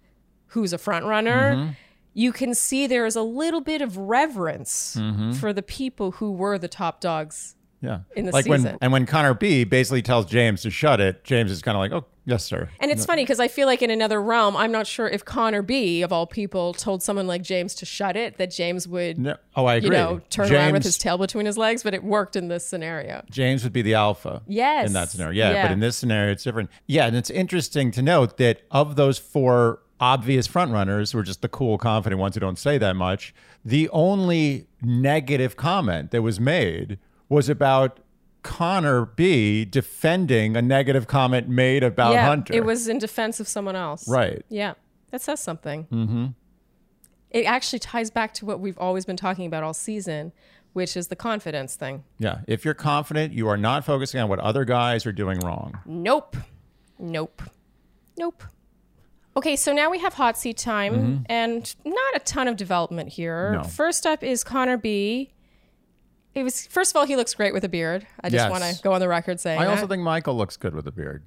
[0.49, 1.71] who's a front runner, Mm-hmm.
[2.15, 5.33] you can see there is a little bit of reverence Mm-hmm.
[5.33, 7.55] for the people who were the top dogs.
[7.85, 8.01] Yeah.
[8.17, 8.79] in the like when season.
[8.81, 11.93] and when Connor B basically tells James to shut it, James is kind of like,
[11.93, 12.69] oh yes, sir.
[12.81, 15.63] And it's funny because I feel like in another realm, I'm not sure if Connor
[15.63, 19.37] B, of all people, told someone like James to shut it, that James would, No,
[19.57, 19.89] oh, I agree.
[19.89, 22.49] you know, turn James, around with his tail between his legs, but it worked in
[22.49, 23.25] this scenario.
[23.31, 24.43] James would be the alpha.
[24.47, 24.87] Yes.
[24.87, 25.35] In that scenario.
[25.35, 25.63] Yeah, Yeah.
[25.65, 26.71] But in this scenario, it's different.
[26.87, 27.07] Yeah.
[27.07, 31.49] And it's interesting to note that of those four obvious frontrunners who are just the
[31.49, 36.99] cool, confident ones who don't say that much, the only negative comment that was made
[37.35, 38.01] was about
[38.43, 42.55] Connor B defending a negative comment made about yeah, Hunter.
[42.55, 44.07] it was in defense of someone else.
[44.09, 44.45] Right.
[44.49, 44.75] Yeah,
[45.11, 45.87] that says something.
[45.91, 46.27] Mm-hmm.
[47.31, 50.33] It actually ties back to what we've always been talking about all season,
[50.73, 52.05] which is the confidence thing.
[52.19, 52.41] Yeah.
[52.47, 55.81] If you're confident, you are not focusing on what other guys are doing wrong.
[55.85, 56.37] Nope.
[56.99, 57.43] Nope.
[58.17, 58.45] Nope.
[59.37, 63.51] Okay, so now we have hot seat time and not a ton of development here.
[63.55, 63.63] Mm-hmm.
[63.63, 63.69] No.
[63.69, 65.33] First up is Connor B.
[66.35, 68.07] It was first of all, he looks great with a beard.
[68.23, 68.51] I just Yes.
[68.51, 69.89] want to go on the record saying I also that.
[69.89, 71.25] think Michael looks good with a beard.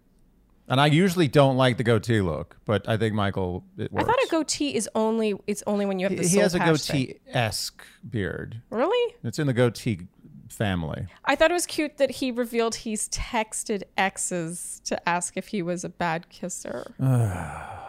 [0.69, 4.19] And I usually don't like the goatee look, but I think Michael it I thought
[4.21, 7.83] a goatee is only it's only when you have the he has a goatee esque
[8.09, 8.61] beard.
[8.69, 9.15] Really?
[9.23, 10.07] It's in the goatee
[10.49, 11.07] family.
[11.23, 15.61] I thought it was cute that he revealed he's texted exes to ask if he
[15.61, 16.93] was a bad kisser.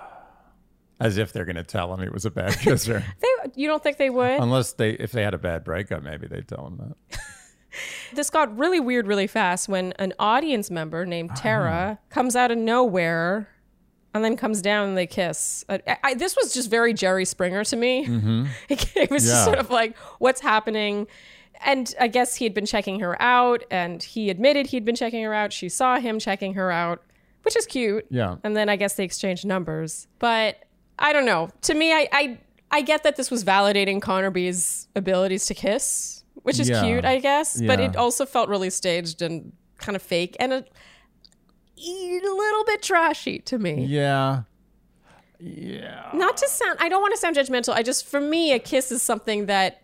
[1.01, 3.05] As if they're going to tell him he was a bad kisser.
[3.21, 4.41] They, you don't think they would?
[4.41, 6.77] Unless they, if they had a bad breakup, maybe they'd tell him
[7.11, 7.21] that.
[8.15, 11.41] this got really weird really fast when an audience member named uh-huh.
[11.43, 13.49] Tara comes out of nowhere
[14.15, 15.65] and then comes down and they kiss.
[15.69, 18.01] I, I, this was just very Jerry Springer to me.
[18.01, 18.47] It, mm-hmm.
[18.69, 19.33] it was Yeah.
[19.33, 21.07] just sort of like, what's happening?
[21.65, 25.23] And I guess he had been checking her out and he admitted he'd been checking
[25.23, 25.53] her out.
[25.53, 27.03] She saw him checking her out,
[27.43, 28.07] which is cute.
[28.11, 28.37] Yeah.
[28.43, 30.07] And then I guess they exchanged numbers.
[30.19, 30.65] But
[30.99, 31.51] I don't know.
[31.63, 32.39] To me, I, I,
[32.71, 36.83] I get that this was validating Connor B's abilities to kiss, which is Yeah.
[36.83, 37.61] cute, I guess.
[37.61, 40.57] But it also felt really staged and kind of fake and a,
[41.79, 43.85] a little bit trashy to me.
[43.85, 44.43] Yeah.
[45.39, 46.11] Yeah.
[46.15, 47.73] Not to sound, I don't want to sound judgmental.
[47.75, 49.83] I just, for me, a kiss is something that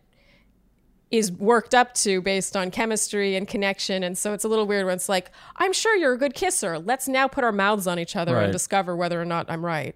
[1.12, 4.03] is worked up to based on chemistry and connection.
[4.03, 6.77] And so it's a little weird when it's like, I'm sure you're a good kisser.
[6.81, 8.45] Let's now put our mouths on each other Right.
[8.45, 9.95] and discover whether or not I'm right.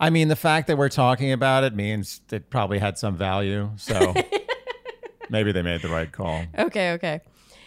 [0.00, 3.70] I mean, the fact that we're talking about it means it probably had some value.
[3.76, 4.14] So
[5.30, 6.44] maybe they made the right call.
[6.58, 7.20] Okay, okay.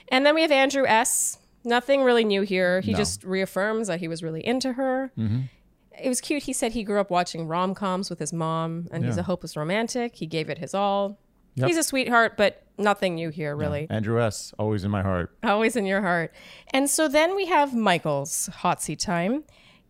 [0.09, 1.37] And then we have Andrew S.
[1.63, 2.81] Nothing really new here.
[2.81, 2.97] He No.
[2.97, 5.11] just reaffirms that he was really into her.
[5.17, 5.41] Mm-hmm.
[6.01, 6.43] It was cute.
[6.43, 9.55] He said he grew up watching rom coms with his mom, and he's a hopeless
[9.55, 10.15] romantic.
[10.15, 11.19] He gave it his all.
[11.55, 11.67] Yep.
[11.67, 13.85] He's a sweetheart, but nothing new here, really.
[13.89, 14.53] Andrew S.
[14.57, 15.35] Always in my heart.
[15.43, 16.33] Always in your heart.
[16.73, 19.43] And so then we have Michael's hot seat time.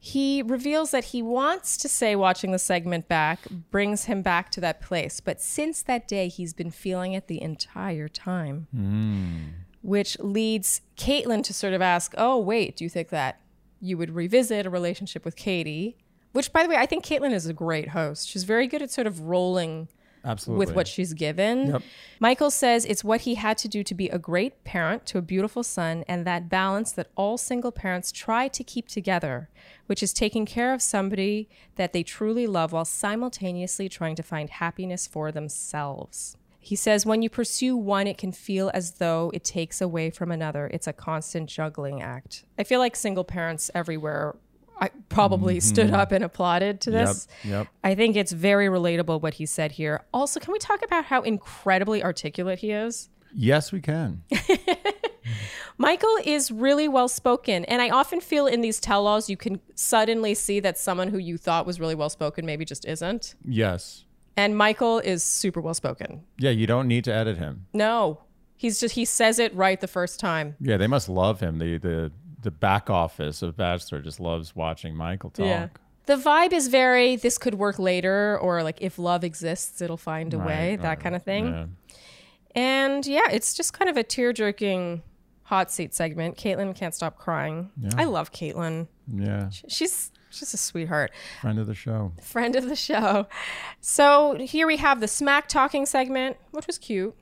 [0.03, 3.39] He reveals that he wants to say watching the segment back
[3.69, 5.19] brings him back to that place.
[5.19, 8.65] But since that day, he's been feeling it the entire time.
[8.73, 9.35] Hmm.
[9.83, 13.41] Which leads Kaitlyn to sort of ask, Oh, wait, do you think that
[13.79, 15.97] you would revisit a relationship with Katie?
[16.31, 18.27] Which, by the way, I think Kaitlyn is a great host.
[18.27, 19.87] She's very good at sort of rolling
[20.23, 20.65] Absolutely.
[20.65, 21.67] with what she's given.
[21.67, 21.83] Yep.
[22.19, 25.21] Michael says it's what he had to do to be a great parent to a
[25.21, 29.49] beautiful son and that balance that all single parents try to keep together,
[29.87, 34.49] which is taking care of somebody that they truly love while simultaneously trying to find
[34.49, 36.37] happiness for themselves.
[36.63, 40.31] He says when you pursue one, it can feel as though it takes away from
[40.31, 40.69] another.
[40.71, 42.45] It's a constant juggling act.
[42.59, 44.35] I feel like single parents everywhere
[44.81, 45.95] I probably stood mm-hmm.
[45.95, 47.07] up and applauded to Yep.
[47.07, 47.27] this.
[47.43, 47.67] Yep.
[47.83, 50.03] I think it's very relatable what he said here.
[50.11, 53.09] Also, can we talk about how incredibly articulate he is?
[53.33, 54.23] Yes, we can.
[55.77, 57.63] Michael is really well spoken.
[57.65, 61.17] And I often feel in these tell alls, you can suddenly see that someone who
[61.17, 63.35] you thought was really well spoken maybe just isn't.
[63.45, 64.05] Yes.
[64.35, 66.23] And Michael is super well spoken.
[66.37, 67.67] Yeah, you don't need to edit him.
[67.73, 68.21] No,
[68.57, 70.55] he's just, he says it right the first time.
[70.59, 71.59] Yeah, they must love him.
[71.59, 72.11] The the
[72.41, 75.45] the back office of Bachelor just loves watching Michael talk.
[75.45, 75.67] Yeah.
[76.07, 80.33] The vibe is very, this could work later, or like if love exists, it'll find
[80.33, 80.99] a way, Right, that right.
[80.99, 81.47] kind of thing.
[81.47, 81.65] Yeah.
[82.55, 85.03] And yeah, it's just kind of a tear jerking
[85.43, 86.37] hot seat segment.
[86.37, 87.69] Kaitlyn can't stop crying.
[87.95, 88.87] I love Kaitlyn.
[89.13, 89.49] Yeah.
[89.67, 91.11] She's She's a sweetheart.
[91.41, 92.13] Friend of the show.
[92.21, 93.27] Friend of the show.
[93.81, 97.13] So here we have the smack talking segment, which was cute.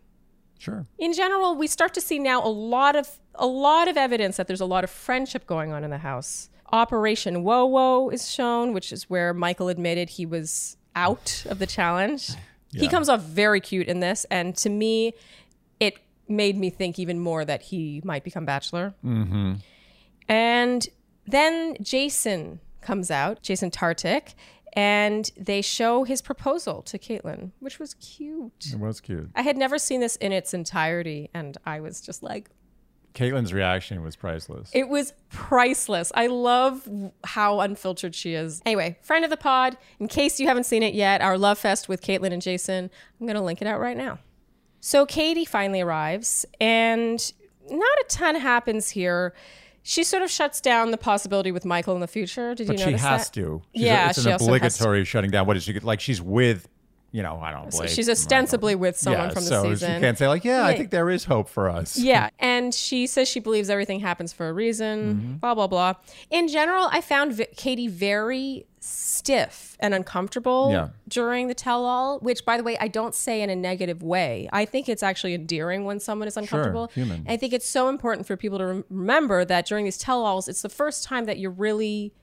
[0.60, 0.86] Sure.
[0.98, 4.48] In general, we start to see now a lot of a lot of evidence that
[4.48, 6.50] there's a lot of friendship going on in the house.
[6.72, 11.66] Operation Whoa Whoa is shown, which is where Michael admitted he was out of the
[11.66, 12.32] challenge.
[12.72, 15.14] He comes off very cute in this, and to me,
[15.80, 15.98] it
[16.28, 18.94] made me think even more that he might become Bachelor.
[19.04, 19.54] Mm-hmm.
[20.28, 20.88] And
[21.26, 24.36] then Jason comes out, Jason Tartik,
[24.74, 28.68] and they show his proposal to Kaitlyn, which was cute.
[28.72, 29.30] It was cute.
[29.36, 32.50] I had never seen this in its entirety, and I was just like,
[33.16, 34.70] Kaitlyn's reaction was priceless.
[34.74, 36.12] it was priceless.
[36.14, 36.88] I love
[37.24, 38.62] how unfiltered she is.
[38.66, 41.90] Anyway, friend of the pod, in case you haven't seen it yet, our love fest
[41.90, 42.90] with Kaitlyn and Jason,
[43.20, 44.20] I'm going to link it out right now.
[44.80, 47.34] So Katie finally arrives, and
[47.70, 49.34] not a ton happens here.
[49.84, 52.54] She sort of shuts down the possibility with Michael in the future.
[52.54, 53.34] Did you but you she has that?
[53.34, 53.62] to.
[53.74, 54.84] She's Yeah, it's she an also has to.
[54.84, 55.48] obligatory shutting down.
[55.48, 56.00] What is she like?
[56.00, 56.68] She's with,
[57.12, 57.72] you know, I don't.
[57.72, 59.96] So Blake, she's ostensibly with someone yeah, from the so season.
[59.96, 61.98] She can't say like, yeah, I think there is hope for us.
[61.98, 65.34] Yeah, and she says she believes everything happens for a reason, Mm-hmm.
[65.38, 65.94] blah, blah, blah.
[66.30, 70.90] In general, I found v- Katie very stiff and uncomfortable Yeah.
[71.08, 74.48] during the tell all, which, by the way, I don't say in a negative way.
[74.54, 76.90] I think it's actually endearing when someone is uncomfortable.
[76.94, 77.26] Sure, human.
[77.28, 80.48] I think it's so important for people to rem- remember that during these tell alls,
[80.48, 82.14] it's the first time that you're really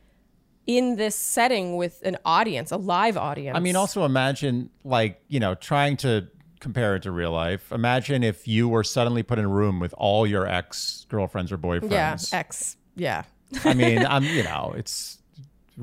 [0.67, 3.57] in this setting with an audience, a live audience.
[3.57, 6.29] I mean, also imagine like you know trying to
[6.61, 7.71] compare it to real life.
[7.73, 11.59] Imagine if you were suddenly put in a room with all your ex girlfriends or
[11.59, 12.33] boyfriends.
[12.33, 13.23] yeah, X, yeah.
[13.65, 15.19] I mean, I'm you know it's.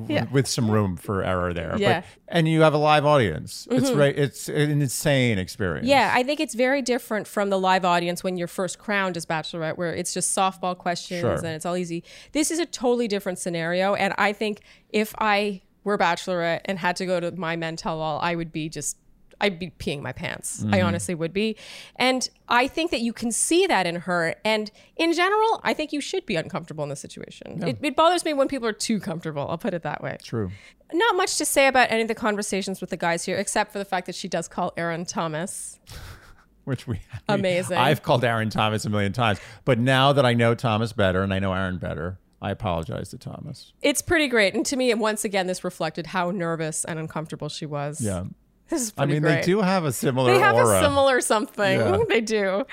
[0.08, 0.26] Yeah.
[0.32, 2.00] With some room for error there, Yeah.
[2.02, 2.10] Mm-hmm.
[2.28, 3.68] but and you have a live audience.
[3.70, 4.18] It's right.
[4.18, 5.88] It's an insane experience.
[5.88, 9.26] Yeah, I think it's very different from the live audience when you're first crowned as
[9.28, 11.36] Bachelorette, where it's just softball questions Sure.
[11.36, 12.04] and it's all easy.
[12.32, 13.94] This is a totally different scenario.
[13.94, 18.00] And I think if I were Bachelorette and had to go to my men tell
[18.02, 18.98] all, I would be just,
[19.44, 20.64] I'd be peeing my pants.
[20.64, 20.88] I mm-hmm.
[20.88, 21.58] honestly would be.
[21.98, 24.36] And I think that you can see that in her.
[24.46, 27.62] And in general, I think you should be uncomfortable in this situation.
[27.62, 29.46] It, it bothers me when people are too comfortable.
[29.50, 30.50] I'll put it that way true.
[30.94, 33.80] not much to say about any of the conversations with the guys here, except for
[33.80, 35.80] the fact that she does call Aaron Thomas.
[36.64, 37.78] Which we Amazing.
[37.78, 41.34] I've called Aaron Thomas a million times, but now that I know Thomas better and
[41.34, 43.74] I know Aaron better, I apologize to Thomas.
[43.82, 44.54] It's pretty great.
[44.54, 48.00] And to me, once again, this reflected how nervous and uncomfortable she was.
[48.00, 48.24] Yeah.
[48.70, 49.36] This is I mean, great.
[49.36, 50.80] they do have a similar They have aura.
[50.80, 51.80] a similar something.
[51.80, 51.98] Yeah.
[52.10, 52.66] They do.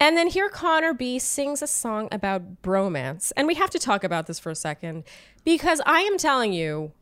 [0.00, 3.32] And then here Connor B sings a song about bromance.
[3.36, 5.04] And we have to talk about this for a second
[5.44, 6.92] because I am telling you,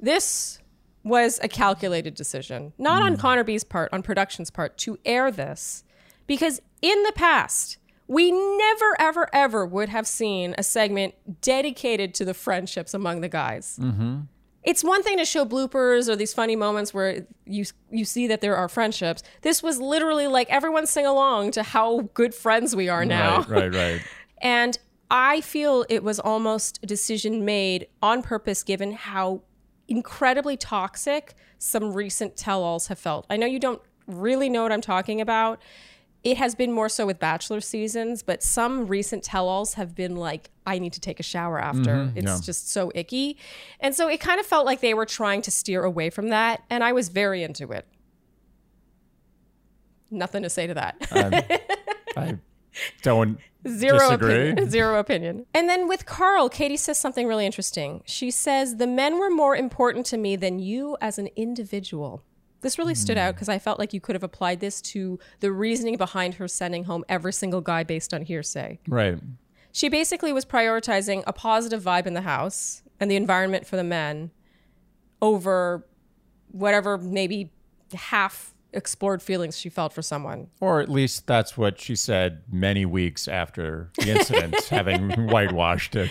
[0.00, 0.58] this
[1.04, 3.06] was a calculated decision, not Hmm.
[3.06, 5.82] on Connor B's part, on production's part, to air this.
[6.26, 12.24] Because in the past, we never, ever, ever would have seen a segment dedicated to
[12.24, 13.78] the friendships among the guys
[14.62, 18.40] it's one thing to show bloopers or these funny moments where you you see that
[18.40, 19.22] there are friendships.
[19.42, 23.38] This was literally like everyone sing along to how good friends we are now.
[23.42, 24.02] Right, right, right.
[24.44, 24.76] And
[25.08, 29.42] I feel it was almost a decision made on purpose given how
[29.86, 33.24] incredibly toxic some recent tell-alls have felt.
[33.30, 35.60] I know you don't really know what I'm talking about.
[36.24, 40.50] It has been more so with bachelor seasons, but some recent tell-alls have been like
[40.64, 41.96] I need to take a shower after.
[41.96, 42.18] Mm-hmm.
[42.18, 42.38] it's yeah.
[42.42, 43.36] just so icky.
[43.80, 46.62] And so it kind of felt like they were trying to steer away from that
[46.70, 47.86] and I was very into it.
[50.10, 50.96] Nothing to say to that.
[52.16, 52.38] I
[53.02, 54.34] don't Zero disagree.
[54.50, 54.70] opinion.
[54.70, 55.46] Zero opinion.
[55.54, 58.02] And then with Karl, Katie says something really interesting.
[58.04, 62.22] She says, The men were more important to me than you as an individual.
[62.62, 63.36] This really stood out mm.
[63.36, 66.84] because I felt like you could have applied this to the reasoning behind her sending
[66.84, 68.78] home every single guy based on hearsay.
[68.88, 69.18] Right.
[69.72, 73.84] She basically was prioritizing a positive vibe in the house and the environment for the
[73.84, 74.30] men
[75.20, 75.86] over
[76.50, 77.50] whatever maybe
[77.94, 80.48] half explored feelings she felt for someone.
[80.60, 86.10] Or at least that's what she said many weeks after the incident, having whitewashed it.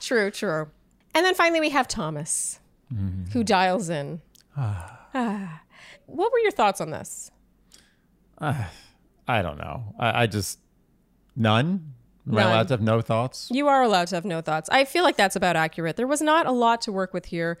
[0.00, 0.68] True, true.
[1.14, 2.60] And then finally, we have Thomas,
[2.92, 3.30] mm-hmm.
[3.32, 4.20] who dials in.
[4.56, 5.08] Ah.
[5.14, 5.60] ah.
[6.08, 7.30] What were your thoughts on this?
[8.38, 8.64] Uh,
[9.26, 9.94] I don't know.
[9.98, 10.58] I, I just
[11.36, 11.94] none.
[12.26, 13.48] Am I allowed to have no thoughts?
[13.50, 14.68] You are allowed to have no thoughts.
[14.70, 15.96] I feel like that's about accurate.
[15.96, 17.58] There was not a lot to work with here.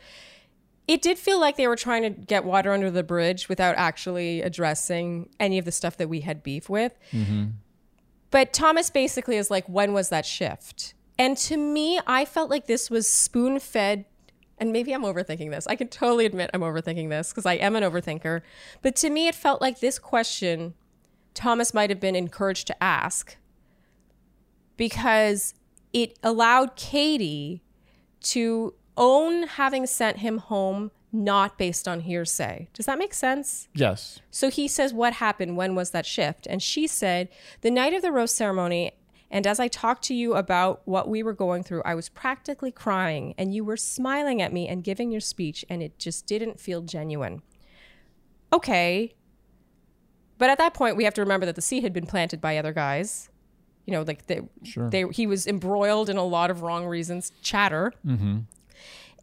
[0.86, 4.42] It did feel like they were trying to get water under the bridge without actually
[4.42, 6.98] addressing any of the stuff that we had beef with.
[7.12, 7.44] Mm-hmm.
[8.30, 10.94] But Thomas basically is like, when was that shift?
[11.18, 14.04] And to me, I felt like this was spoon fed.
[14.60, 15.66] And maybe I'm overthinking this.
[15.66, 18.42] I can totally admit I'm overthinking this because I am an overthinker.
[18.82, 20.74] But to me, it felt like this question
[21.34, 23.36] Thomas might have been encouraged to ask
[24.76, 25.54] because
[25.92, 27.62] it allowed Katie
[28.22, 32.68] to own having sent him home not based on hearsay.
[32.74, 33.68] Does that make sense?
[33.74, 34.20] Yes.
[34.30, 35.56] So he says, What happened?
[35.56, 36.46] When was that shift?
[36.46, 37.28] And she said,
[37.62, 38.92] The night of the rose ceremony.
[39.30, 42.72] And as I talked to you about what we were going through, I was practically
[42.72, 46.58] crying, and you were smiling at me and giving your speech, and it just didn't
[46.58, 47.42] feel genuine.
[48.52, 49.14] Okay.
[50.38, 52.56] But at that point, we have to remember that the seed had been planted by
[52.56, 53.28] other guys.
[53.86, 54.88] You know, like they, Sure.
[54.88, 57.92] they, he was embroiled in a lot of wrong reasons, chatter.
[58.06, 58.40] Mm-hmm.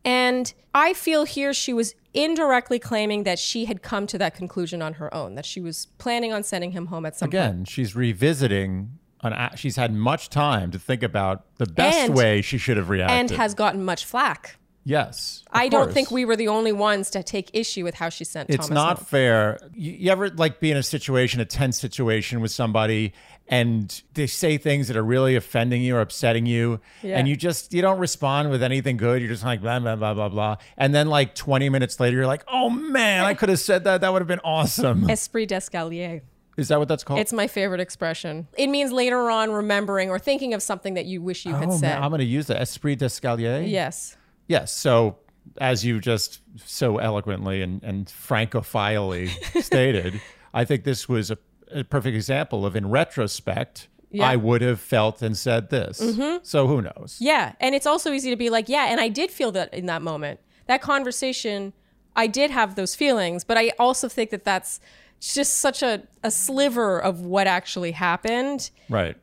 [0.04, 4.82] And I feel here she was indirectly claiming that she had come to that conclusion
[4.82, 7.34] on her own, that she was planning on sending him home at some point.
[7.34, 9.00] Again, she's revisiting.
[9.34, 12.90] An, she's had much time to think about the best And- way she should have
[12.90, 13.18] reacted.
[13.18, 14.58] And has gotten much flack.
[14.84, 15.44] yes.
[15.52, 18.50] I don't think we were the only ones to take issue with how she sent
[18.50, 19.06] It's Thomas not home.
[19.06, 19.58] fair.
[19.74, 23.14] You, you ever like be in a situation, a tense situation with somebody,
[23.48, 27.18] and they say things that are really offending you or upsetting you, Yeah.
[27.18, 29.22] and you just you don't respond with anything good.
[29.22, 32.28] You're just like blah blah blah blah blah, and then like 20 minutes later, you're
[32.28, 34.02] like, oh man, I could have said that.
[34.02, 35.10] That would have been awesome.
[35.10, 36.22] Esprit d'escalier.
[36.58, 37.20] Is that what that's called?
[37.20, 38.48] It's my favorite expression.
[38.58, 41.78] It means later on remembering or thinking of something that you wish you had oh
[41.78, 41.96] said.
[41.96, 43.70] man, I'm going to use the esprit d'escalier.
[43.70, 44.16] yes.
[44.48, 44.72] Yes.
[44.72, 45.18] So,
[45.60, 49.30] as you just so eloquently and, and francophily
[49.62, 50.22] stated,
[50.54, 51.38] I think this was a,
[51.72, 54.24] a perfect example of, in retrospect, Yeah.
[54.24, 54.32] Mm-hmm.
[54.32, 55.98] I would have felt and said this.
[56.44, 57.18] So, who knows?
[57.20, 57.54] Yeah.
[57.60, 60.02] And it's also easy to be like, yeah, and I did feel that in that
[60.02, 60.40] moment.
[60.68, 61.74] That conversation,
[62.16, 64.80] I did have those feelings, but I also think that that's
[65.20, 68.70] just such a, a sliver of what actually happened.
[68.90, 69.18] Right.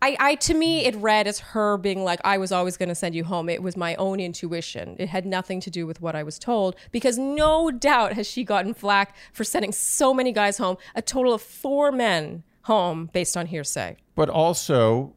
[0.00, 2.94] I, I to me it read as her being like I was always going to
[2.94, 3.48] send you home.
[3.48, 4.94] It was my own intuition.
[4.98, 8.44] It had nothing to do with what I was told because no doubt has she
[8.44, 13.36] gotten flack for sending so many guys home, a total of 4 men home based
[13.36, 13.96] on hearsay.
[14.14, 15.14] But also,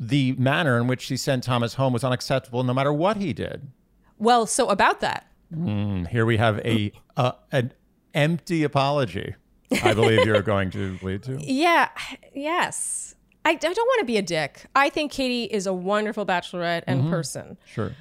[0.00, 3.70] the manner in which she sent Thomas home was unacceptable no matter what he did.
[4.18, 5.26] Well, so about that.
[5.50, 7.72] And here we have a uh, an
[8.14, 9.34] empty apology.
[9.82, 11.36] I believe you're going to lead to.
[11.40, 11.88] Yeah,
[12.34, 13.14] yes.
[13.44, 14.64] I, I don't want to be a dick.
[14.74, 17.10] I think Katie is a wonderful bachelorette and mm-hmm.
[17.10, 17.58] person.
[17.66, 17.92] Sure.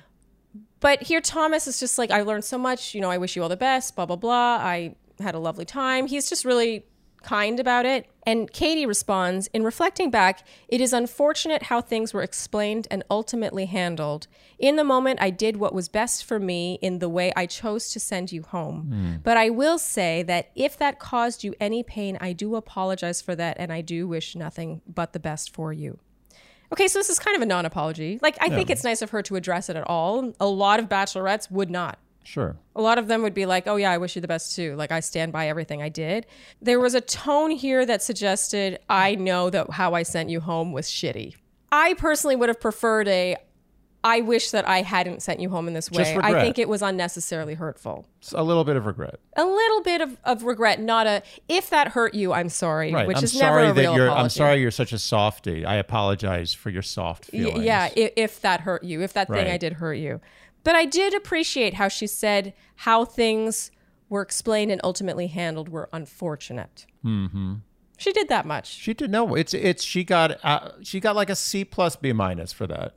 [0.79, 2.93] But here, Thomas is just like, I learned so much.
[2.93, 4.57] You know, I wish you all the best, blah, blah, blah.
[4.61, 6.07] I had a lovely time.
[6.07, 6.85] He's just really
[7.27, 8.07] kind about it.
[8.25, 13.65] And Katie responds In reflecting back, it is unfortunate how things were explained and ultimately
[13.65, 14.27] handled.
[14.57, 17.89] In the moment, I did what was best for me in the way I chose
[17.89, 18.87] to send you home.
[18.87, 19.15] Hmm.
[19.23, 23.35] But I will say that if that caused you any pain, I do apologize for
[23.35, 25.99] that and I do wish nothing but the best for you.
[26.71, 28.19] Okay, so this is kind of a non apology.
[28.21, 30.33] Like, I think it's nice of her to address it at all.
[30.39, 31.97] A lot of bachelorettes would not.
[32.27, 32.57] Sure.
[32.75, 34.75] A lot of them would be like, oh, yeah, I wish you the best too.
[34.75, 36.25] Like, I stand by everything I did.
[36.61, 40.73] There was a tone here that suggested, I know that how I sent you home
[40.73, 41.35] was shitty.
[41.71, 43.37] I personally would have preferred a,
[44.03, 46.17] I wish that I hadn't sent you home in this way.
[46.21, 48.05] I think it was unnecessarily hurtful.
[48.19, 49.21] It's a little bit of regret.
[49.37, 53.07] A little bit of, of regret, not a, if that hurt you, I'm sorry, Right.
[53.07, 54.05] which I'm is sorry never a that real you're.
[54.07, 54.23] apology.
[54.23, 55.65] I'm sorry you're such a softie.
[55.65, 57.63] I apologize for your soft Y- feelings.
[57.63, 60.19] Yeah, if, if that hurt you, if that thing I did hurt you.
[60.67, 63.71] But I did appreciate how she said how things
[64.09, 66.85] were explained and ultimately handled were unfortunate.
[67.05, 67.53] Mm-hmm.
[67.97, 68.67] She did that much.
[68.67, 69.33] She did no.
[69.35, 72.91] It's it's she got uh, she got like a C plus B minus for that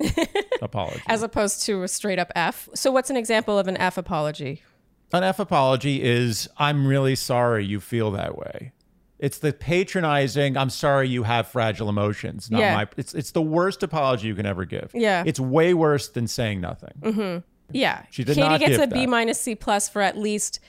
[0.62, 1.00] apology.
[1.06, 2.68] As opposed to a straight up F.
[2.74, 4.64] So, what's an example of an F apology?
[5.12, 8.72] An F apology is I'm really sorry you feel that way.
[9.20, 10.56] It's the patronizing.
[10.56, 12.50] I'm sorry you have fragile emotions.
[12.50, 12.74] Not Yeah.
[12.74, 12.88] my.
[12.96, 14.90] It's it's the worst apology you can ever give.
[14.92, 15.22] Yeah.
[15.24, 17.44] It's way worse than saying nothing.
[17.72, 18.02] Yeah.
[18.10, 20.60] She did Katie not gets give a B minus C plus for at least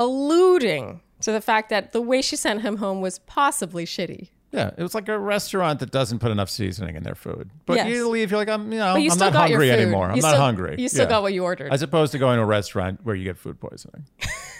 [0.00, 4.28] alluding to the fact that the way she sent him home was possibly shitty.
[4.50, 7.48] Yeah, it was like a restaurant that doesn't put enough seasoning in their food.
[7.64, 7.88] But Yes.
[7.88, 10.10] you leave, you're like, I'm, you know, you I'm not hungry anymore.
[10.10, 10.74] I'm You not still- hungry.
[10.78, 11.08] you still Yeah.
[11.08, 11.72] got what you ordered.
[11.72, 14.04] As opposed to going to a restaurant where you get food poisoning,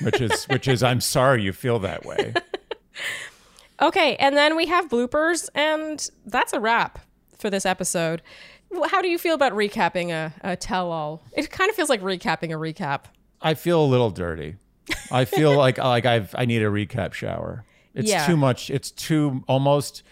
[0.00, 2.32] which is which is I'm sorry you feel that way.
[3.82, 7.00] Okay, and then we have bloopers, and that's a wrap
[7.38, 8.22] for this episode.
[8.88, 11.22] How do you feel about recapping a, a tell all?
[11.32, 13.04] It kind of feels like recapping a recap.
[13.40, 14.56] I feel a little dirty.
[15.10, 17.64] I feel like like I've I need a recap shower.
[17.94, 18.26] It's Yeah.
[18.26, 18.70] too much.
[18.70, 20.02] It's too almost.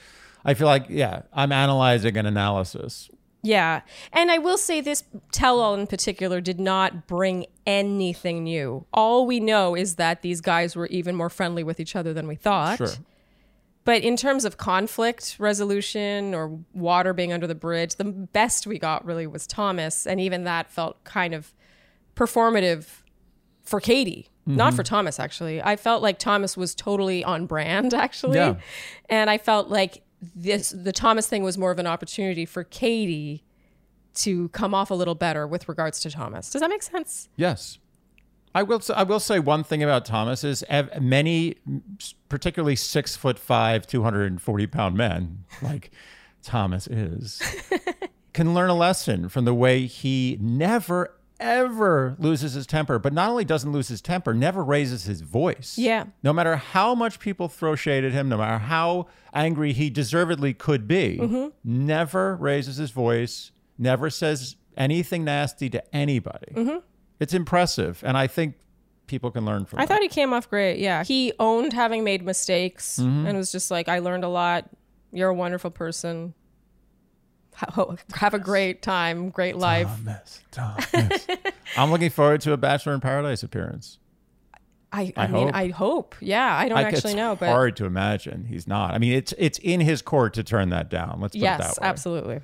[0.45, 3.11] I feel like yeah, I'm analyzing an analysis.
[3.43, 3.81] Yeah.
[4.13, 5.03] And I will say this
[5.33, 8.85] tell all in particular did not bring anything new.
[8.93, 12.29] All we know is that these guys were even more friendly with each other than
[12.29, 12.77] we thought.
[12.79, 12.89] Sure.
[13.85, 18.79] But in terms of conflict resolution or water being under the bridge, the best we
[18.79, 20.07] got really was Thomas.
[20.07, 21.55] And even that felt kind of
[22.15, 23.03] performative
[23.63, 24.95] for Katie, not for mm-hmm.
[24.95, 25.63] Thomas, actually.
[25.63, 28.37] I felt like Thomas was totally on brand, actually.
[28.37, 28.57] Yeah.
[29.09, 30.03] And I felt like
[30.37, 33.43] this the Thomas thing was more of an opportunity for Katie
[34.13, 36.51] to come off a little better with regards to Thomas.
[36.51, 37.29] Does that make sense?
[37.37, 37.79] Yes.
[38.55, 38.81] I will.
[38.95, 40.65] I will say one thing about Thomas is
[41.01, 41.57] many,
[42.29, 45.91] particularly six foot five, two hundred and forty pound men, like
[46.43, 47.41] Thomas is,
[48.33, 52.99] can learn a lesson from the way he never ever loses his temper.
[52.99, 55.79] But not only doesn't lose his temper, never raises his voice.
[55.79, 56.05] Yeah.
[56.23, 60.53] No matter how much people throw shade at him, no matter how angry he deservedly
[60.55, 61.49] could be, Mm-hmm.
[61.65, 66.53] never raises his voice, never says anything nasty to anybody.
[66.55, 66.79] Mm-hmm.
[67.21, 68.03] It's impressive.
[68.05, 68.55] And I think
[69.07, 69.89] people can learn from I that.
[69.95, 70.79] thought he came off great.
[70.79, 71.05] Yeah.
[71.05, 73.27] He owned having made mistakes Mm-hmm.
[73.27, 74.69] and was just like, I learned a lot.
[75.13, 76.35] You're a wonderful person.
[78.15, 79.89] Have a great time, great life.
[79.89, 81.27] Thomas, Thomas.
[81.77, 83.99] I'm looking forward to a Bachelor in Paradise appearance.
[84.93, 85.55] I, I, I mean, hope.
[85.55, 86.15] I hope.
[86.21, 88.95] Yeah, I don't I- actually know, but hard to imagine he's not.
[88.95, 91.19] I mean, it's it's in his court to turn that down.
[91.21, 91.75] Let's put it that way.
[91.83, 92.41] absolutely.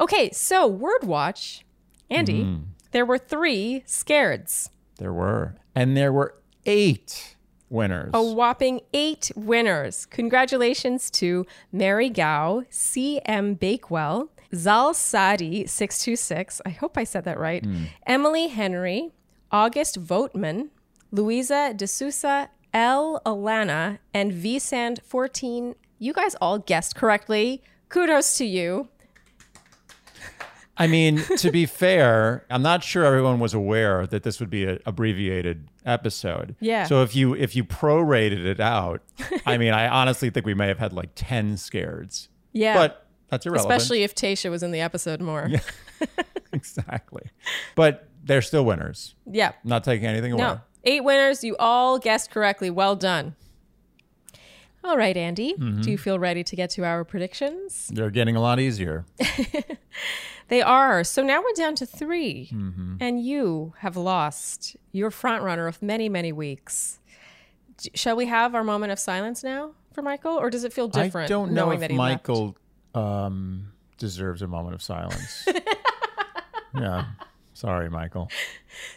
[0.00, 1.64] Okay, so Word Watch,
[2.10, 2.62] Andy, Mm-hmm.
[2.94, 4.70] There were three scareds.
[4.98, 7.36] There were, and there were eight
[7.68, 8.12] winners.
[8.14, 10.06] A whopping eight winners.
[10.06, 13.54] Congratulations to Mary Gao, C.M.
[13.54, 16.60] Bakewell, Zal Sadi, 626.
[16.64, 17.64] I hope I said that right.
[17.64, 17.86] Hmm.
[18.06, 19.10] Emily Henry,
[19.50, 20.68] August Voteman,
[21.10, 23.20] Louisa D'Souza, L.
[23.26, 25.74] Alana, and Vsand 14.
[25.98, 27.60] You guys all guessed correctly.
[27.88, 28.88] Kudos to you.
[30.76, 34.64] I mean, to be fair, I'm not sure everyone was aware that this would be
[34.64, 36.56] an abbreviated episode.
[36.60, 36.84] Yeah.
[36.86, 39.02] So if you if you prorated it out,
[39.46, 42.28] I mean, I honestly think we may have had like ten scares.
[42.52, 42.74] Yeah.
[42.74, 43.72] But that's irrelevant.
[43.72, 45.46] Especially if Tayshia was in the episode more.
[45.48, 45.60] Yeah.
[46.52, 47.30] exactly.
[47.74, 49.14] But they're still winners.
[49.26, 49.52] Yeah.
[49.62, 50.42] Not taking anything away.
[50.42, 50.60] No.
[50.84, 51.44] Eight winners.
[51.44, 52.70] You all guessed correctly.
[52.70, 53.36] Well done.
[54.82, 55.54] All right, Andy.
[55.54, 55.80] Mm-hmm.
[55.80, 57.90] Do you feel ready to get to our predictions?
[57.92, 59.06] They're getting a lot easier.
[60.48, 61.04] They are.
[61.04, 62.96] So now we're down to 3 Mm-hmm.
[63.00, 66.98] And you have lost your front runner of many, many weeks.
[67.94, 70.32] Shall we have our moment of silence now for Michael?
[70.32, 71.90] Or does it feel different I don't know if?
[71.90, 72.56] Michael
[72.94, 75.46] um, deserves a moment of silence.
[76.78, 77.06] yeah.
[77.64, 78.28] Sorry, Michael.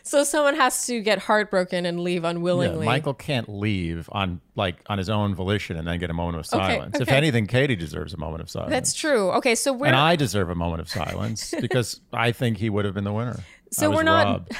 [0.04, 2.86] So someone has to get heartbroken and leave Yeah, unwillingly.
[2.86, 6.54] Michael can't leave on like on his own volition and then get a moment of
[6.60, 7.00] Okay, silence.
[7.00, 8.72] If anything, Katie deserves a moment of silence.
[8.72, 9.30] That's true.
[9.34, 12.84] Okay, so we're and I deserve a moment of silence because I think he would
[12.84, 13.38] have been the winner.
[13.72, 14.52] So we're not-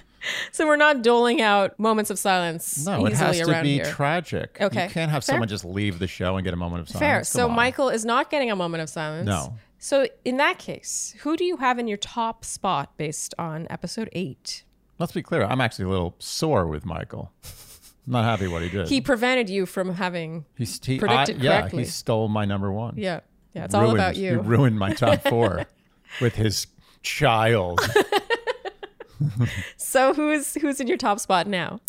[0.52, 3.84] so we're not doling out moments of silence No, it has to be here.
[3.84, 4.56] tragic.
[4.60, 5.34] Okay, You can't have fair.
[5.34, 7.00] someone just leave the show and get a moment of silence.
[7.00, 7.16] Fair.
[7.18, 7.56] Come So on.
[7.56, 9.26] Michael is not getting a moment of silence.
[9.26, 9.54] No.
[9.82, 14.08] So in that case, who do you have in your top spot based on episode
[14.12, 14.62] eight?
[15.00, 15.42] Let's be clear.
[15.42, 17.32] I'm actually a little sore with Michael.
[18.06, 18.86] I'm not happy what he did.
[18.86, 20.44] He prevented you from having.
[20.56, 21.82] He's he, predicted I, yeah, correctly.
[21.82, 22.94] he stole my number one.
[22.96, 23.20] Yeah,
[23.54, 23.64] yeah.
[23.64, 25.66] It's all Ruined- about He ruined my top four
[26.20, 26.68] with his
[27.02, 27.80] child.
[29.76, 31.80] So who's who's in your top spot now?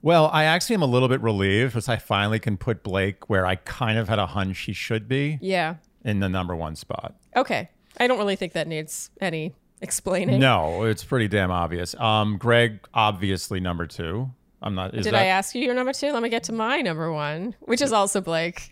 [0.00, 3.44] Well, I actually am a little bit relieved because I finally can put Blake where
[3.44, 5.76] I kind of had a hunch he should be Yeah.
[6.06, 7.14] In the number one spot.
[7.36, 7.68] Okay.
[7.98, 10.40] I don't really think that needs any explaining.
[10.40, 11.94] No, it's pretty damn obvious.
[11.96, 14.30] Um, Greg, obviously number two.
[14.62, 14.94] I'm not.
[14.94, 16.12] Is Did that, I ask you your number two?
[16.12, 18.70] Let me get to my number one, which is also Blake.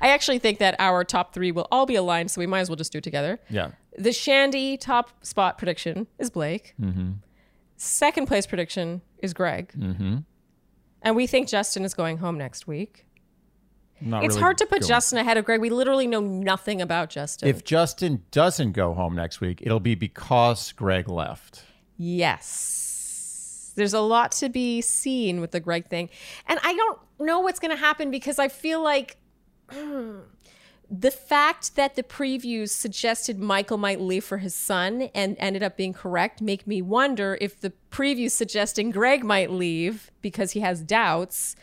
[0.00, 2.68] I actually think that our top three will all be aligned, so we might as
[2.68, 3.40] well just do it together.
[3.50, 3.72] Yeah.
[3.98, 6.74] The Shandy top spot prediction is Blake.
[6.80, 7.12] Mm-hmm.
[7.76, 9.72] Second place prediction is Greg.
[9.76, 10.18] Mm-hmm.
[11.02, 13.06] And we think Justin is going home next week.
[14.00, 15.60] Not it's really hard to put going- Justin ahead of Greg.
[15.60, 17.48] We literally know nothing about Justin.
[17.48, 21.64] If Justin doesn't go home next week, it'll be because Greg left.
[21.98, 22.76] yes.
[23.76, 26.10] There's a lot to be seen with the Greg thing.
[26.48, 29.16] And I don't know what's going to happen because I feel like
[30.90, 35.76] the fact that the previews suggested Michael might leave for his son and ended up
[35.76, 40.82] being correct make me wonder if the previews suggesting Greg might leave because he has
[40.82, 41.54] doubts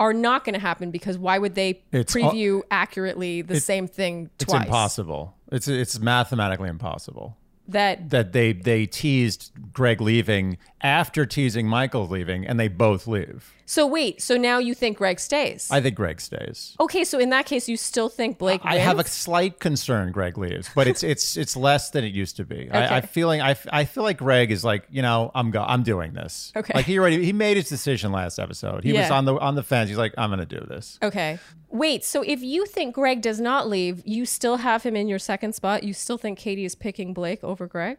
[0.00, 4.30] are not going to happen because why would they It's preview accurately the same thing
[4.38, 4.56] twice?
[4.62, 5.36] It's impossible.
[5.52, 7.36] It's it's mathematically impossible
[7.68, 13.52] That that they they teased Greg leaving after teasing Michael leaving, and they both leave.
[13.66, 15.68] so wait, so now you think Greg stays?
[15.70, 16.74] I think Greg stays.
[16.80, 18.60] okay, so in that case, you still think Blake?
[18.64, 22.36] I have a slight concern Greg leaves, but it's it's it's less than it used
[22.36, 22.70] to be.
[22.70, 23.06] I, I Okay.
[23.08, 26.52] feeling I, I feel like Greg is like you know I'm go I'm doing this.
[26.56, 26.72] Okay.
[26.74, 28.82] Like he already he made his decision last episode.
[28.82, 29.88] He was on the on the fence.
[29.88, 30.98] He's like I'm gonna do this.
[31.02, 31.38] Okay.
[31.68, 35.20] Wait, so if you think Greg does not leave, you still have him in your
[35.20, 35.84] second spot.
[35.84, 37.98] You still think Katie is picking Blake over Greg?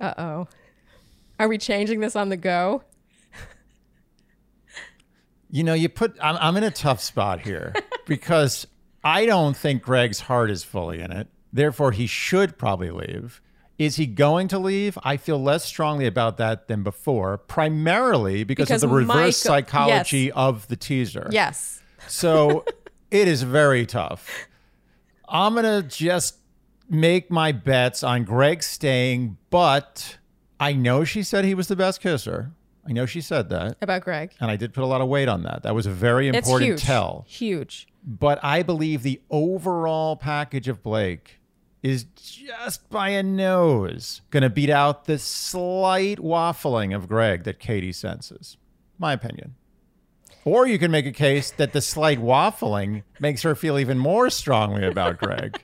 [0.00, 0.48] Uh oh.
[1.38, 2.82] Are we changing this on the go?
[5.50, 7.74] You know, you put I'm I'm in a tough spot here
[8.06, 8.66] because
[9.04, 11.28] I don't think Greg's heart is fully in it.
[11.52, 13.40] Therefore, he should probably leave.
[13.78, 14.96] Is he going to leave?
[15.02, 19.32] I feel less strongly about that than before, primarily because, Because of the reverse Michael-
[19.32, 20.32] psychology yes.
[20.34, 21.28] of the teaser.
[21.30, 21.82] Yes.
[22.08, 22.64] So
[23.10, 24.48] it is very tough.
[25.28, 26.36] I'm going to just
[26.88, 30.18] make my bets on Greg staying, but
[30.64, 32.52] I know she said he was the best kisser.
[32.88, 33.76] I know she said that.
[33.82, 34.32] About Greg.
[34.40, 35.62] And I did put a lot of weight on that.
[35.62, 36.82] That was a very It's important huge.
[36.82, 37.26] tell.
[37.28, 37.86] Huge.
[38.02, 41.38] But I believe the overall package of Blake
[41.82, 47.58] is just by a nose going to beat out the slight waffling of Greg that
[47.58, 48.56] Katie senses.
[48.98, 49.56] My opinion.
[50.46, 54.30] Or you can make a case that the slight waffling makes her feel even more
[54.30, 55.62] strongly about Greg.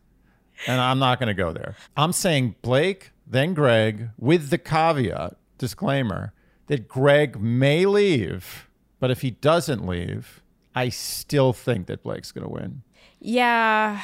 [0.66, 1.76] and I'm not going to go there.
[1.94, 6.32] I'm saying Blake, then Greg, with the caveat, disclaimer,
[6.66, 8.68] that Greg may leave,
[8.98, 10.42] but if he doesn't leave,
[10.74, 12.82] I still think that Blake's going to win.
[13.20, 14.00] Yeah.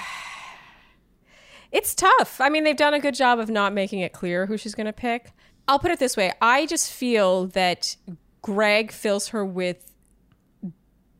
[1.72, 2.40] It's tough.
[2.40, 4.86] I mean, they've done a good job of not making it clear who she's going
[4.86, 5.32] to pick.
[5.68, 7.96] I'll put it this way I just feel that
[8.42, 9.92] Greg fills her with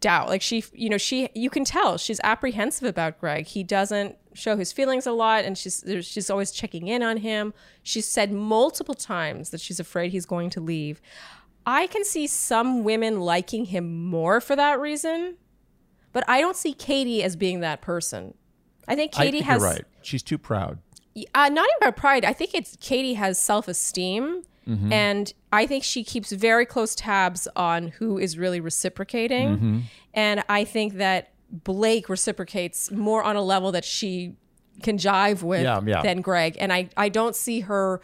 [0.01, 0.29] doubt.
[0.29, 3.47] Like she, you know, she, you can tell she's apprehensive about Greg.
[3.47, 7.53] He doesn't show his feelings a lot and she's, she's always checking in on him.
[7.83, 11.01] She's said multiple times that she's afraid he's going to leave.
[11.65, 15.37] I can see some women liking him more for that reason,
[16.13, 18.35] but I don't see Katie as being that person.
[18.87, 19.85] I think I Katie think has right.
[20.03, 20.79] She's too proud.
[21.17, 22.25] uh, not even about pride.
[22.25, 24.93] I think it's Katie has self esteem, Mm-hmm.
[24.93, 29.49] and I think she keeps very close tabs on who is really reciprocating.
[29.57, 29.79] Mm-hmm.
[30.13, 34.35] And I think that Blake reciprocates more on a level that she
[34.83, 36.03] can jive with Yeah, yeah.
[36.03, 36.57] than Greg.
[36.59, 38.01] And I, I don't see her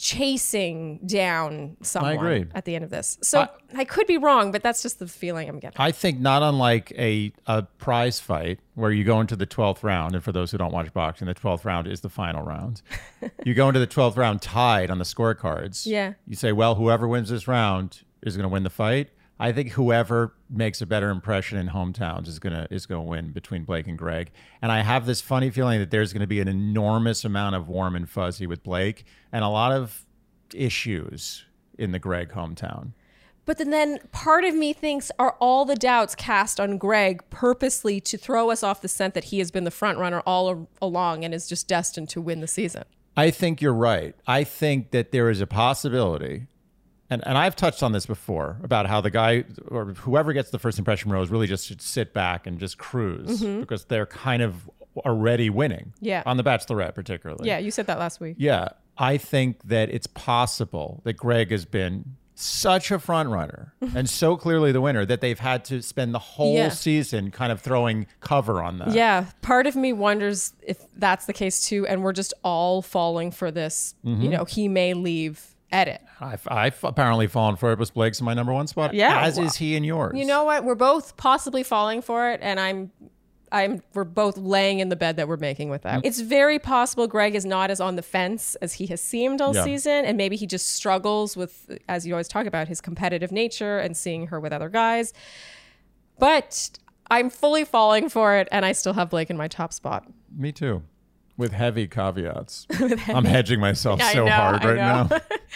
[0.00, 3.18] chasing down someone at the end of this.
[3.22, 5.78] So I, could be wrong, but that's just the feeling I'm getting.
[5.78, 10.14] I think not unlike a, a prize fight where you go into the 12th round,
[10.14, 12.80] and for those who don't watch boxing, the 12th round is the final round.
[13.44, 15.84] you go into the 12th round tied on the scorecards.
[15.84, 16.14] Yeah.
[16.26, 19.10] You say, well, whoever wins this round is going to win the fight.
[19.40, 23.64] I think whoever makes a better impression in hometowns is gonna is gonna win between
[23.64, 24.30] Blake and Greg.
[24.60, 27.96] And I have this funny feeling that there's gonna be an enormous amount of warm
[27.96, 30.04] and fuzzy with Blake and a lot of
[30.54, 31.46] issues
[31.78, 32.92] in the Greg hometown.
[33.46, 37.98] But then, then part of me thinks are all the doubts cast on Greg purposely
[38.02, 40.66] to throw us off the scent that he has been the front runner all a-
[40.82, 42.84] along and is just destined to win the season.
[43.16, 44.14] I think you're right.
[44.26, 46.46] I think that there is a possibility,
[47.10, 50.58] and, and I've touched on this before about how the guy or whoever gets the
[50.58, 54.70] first impression rose really just should sit back and just cruise because they're kind of
[55.04, 55.92] already winning.
[55.96, 56.04] Mm-hmm.
[56.06, 56.22] Yeah.
[56.26, 57.46] On The Bachelorette, particularly.
[57.48, 58.36] Yeah, you said that last week.
[58.38, 58.68] Yeah.
[58.98, 64.34] I think that it's possible that Greg has been such a front runner and so
[64.34, 66.70] clearly the winner that they've had to spend the whole Yeah.
[66.70, 68.92] season kind of throwing cover on that.
[68.92, 73.30] Yeah, part of me wonders if that's the case too, and we're just all falling
[73.30, 73.94] for this.
[74.06, 74.22] Mm-hmm.
[74.22, 76.00] You know, he may leave edit.
[76.20, 78.92] I've, I've apparently fallen for it, but Blake's in my number one spot.
[78.94, 80.16] Yeah, As well, is he in yours.
[80.18, 80.64] You know what?
[80.64, 82.90] We're both possibly falling for it, and I'm,
[83.52, 83.82] I'm.
[83.94, 86.02] We're both laying in the bed that we're making with Mm.
[86.02, 86.04] that.
[86.06, 89.54] It's very possible Greg is not as on the fence as he has seemed all
[89.54, 89.64] Yeah.
[89.64, 93.78] season, and maybe he just struggles with, as you always talk about, his competitive nature
[93.78, 95.12] and seeing her with other guys.
[96.18, 96.70] But
[97.10, 100.06] I'm fully falling for it, and I still have Blake in my top spot.
[100.36, 100.82] Me too.
[101.40, 102.66] With heavy caveats.
[103.08, 105.08] I'm hedging myself so know, hard right now.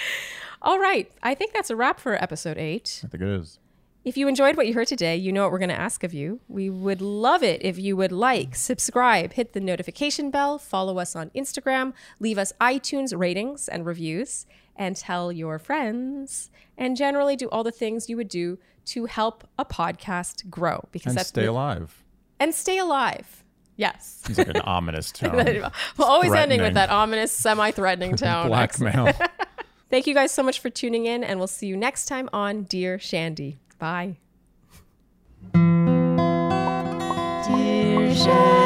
[0.62, 3.02] All right, I think that's a wrap for episode eight.
[3.04, 3.58] I think it is.
[4.02, 6.14] If you enjoyed what you heard today, you know what we're going to ask of
[6.14, 6.40] you.
[6.48, 11.14] We would love it if you would like, subscribe, hit the notification bell, follow us
[11.14, 17.48] on Instagram, leave us iTunes ratings and reviews, and tell your friends, and generally do
[17.50, 20.88] all the things you would do to help a podcast grow.
[20.92, 22.02] Because And that's stay alive.
[22.40, 23.43] and stay alive.
[23.76, 24.22] Yes.
[24.28, 25.36] It's like an ominous tone.
[25.36, 28.48] We're always ending with that ominous, semi-threatening tone.
[28.48, 29.12] Blackmail.
[29.90, 32.64] Thank you guys so much for tuning in, and we'll see you next time on
[32.64, 33.58] Dear Shandy.
[33.78, 34.16] Bye.
[37.46, 38.63] Dear Shandy.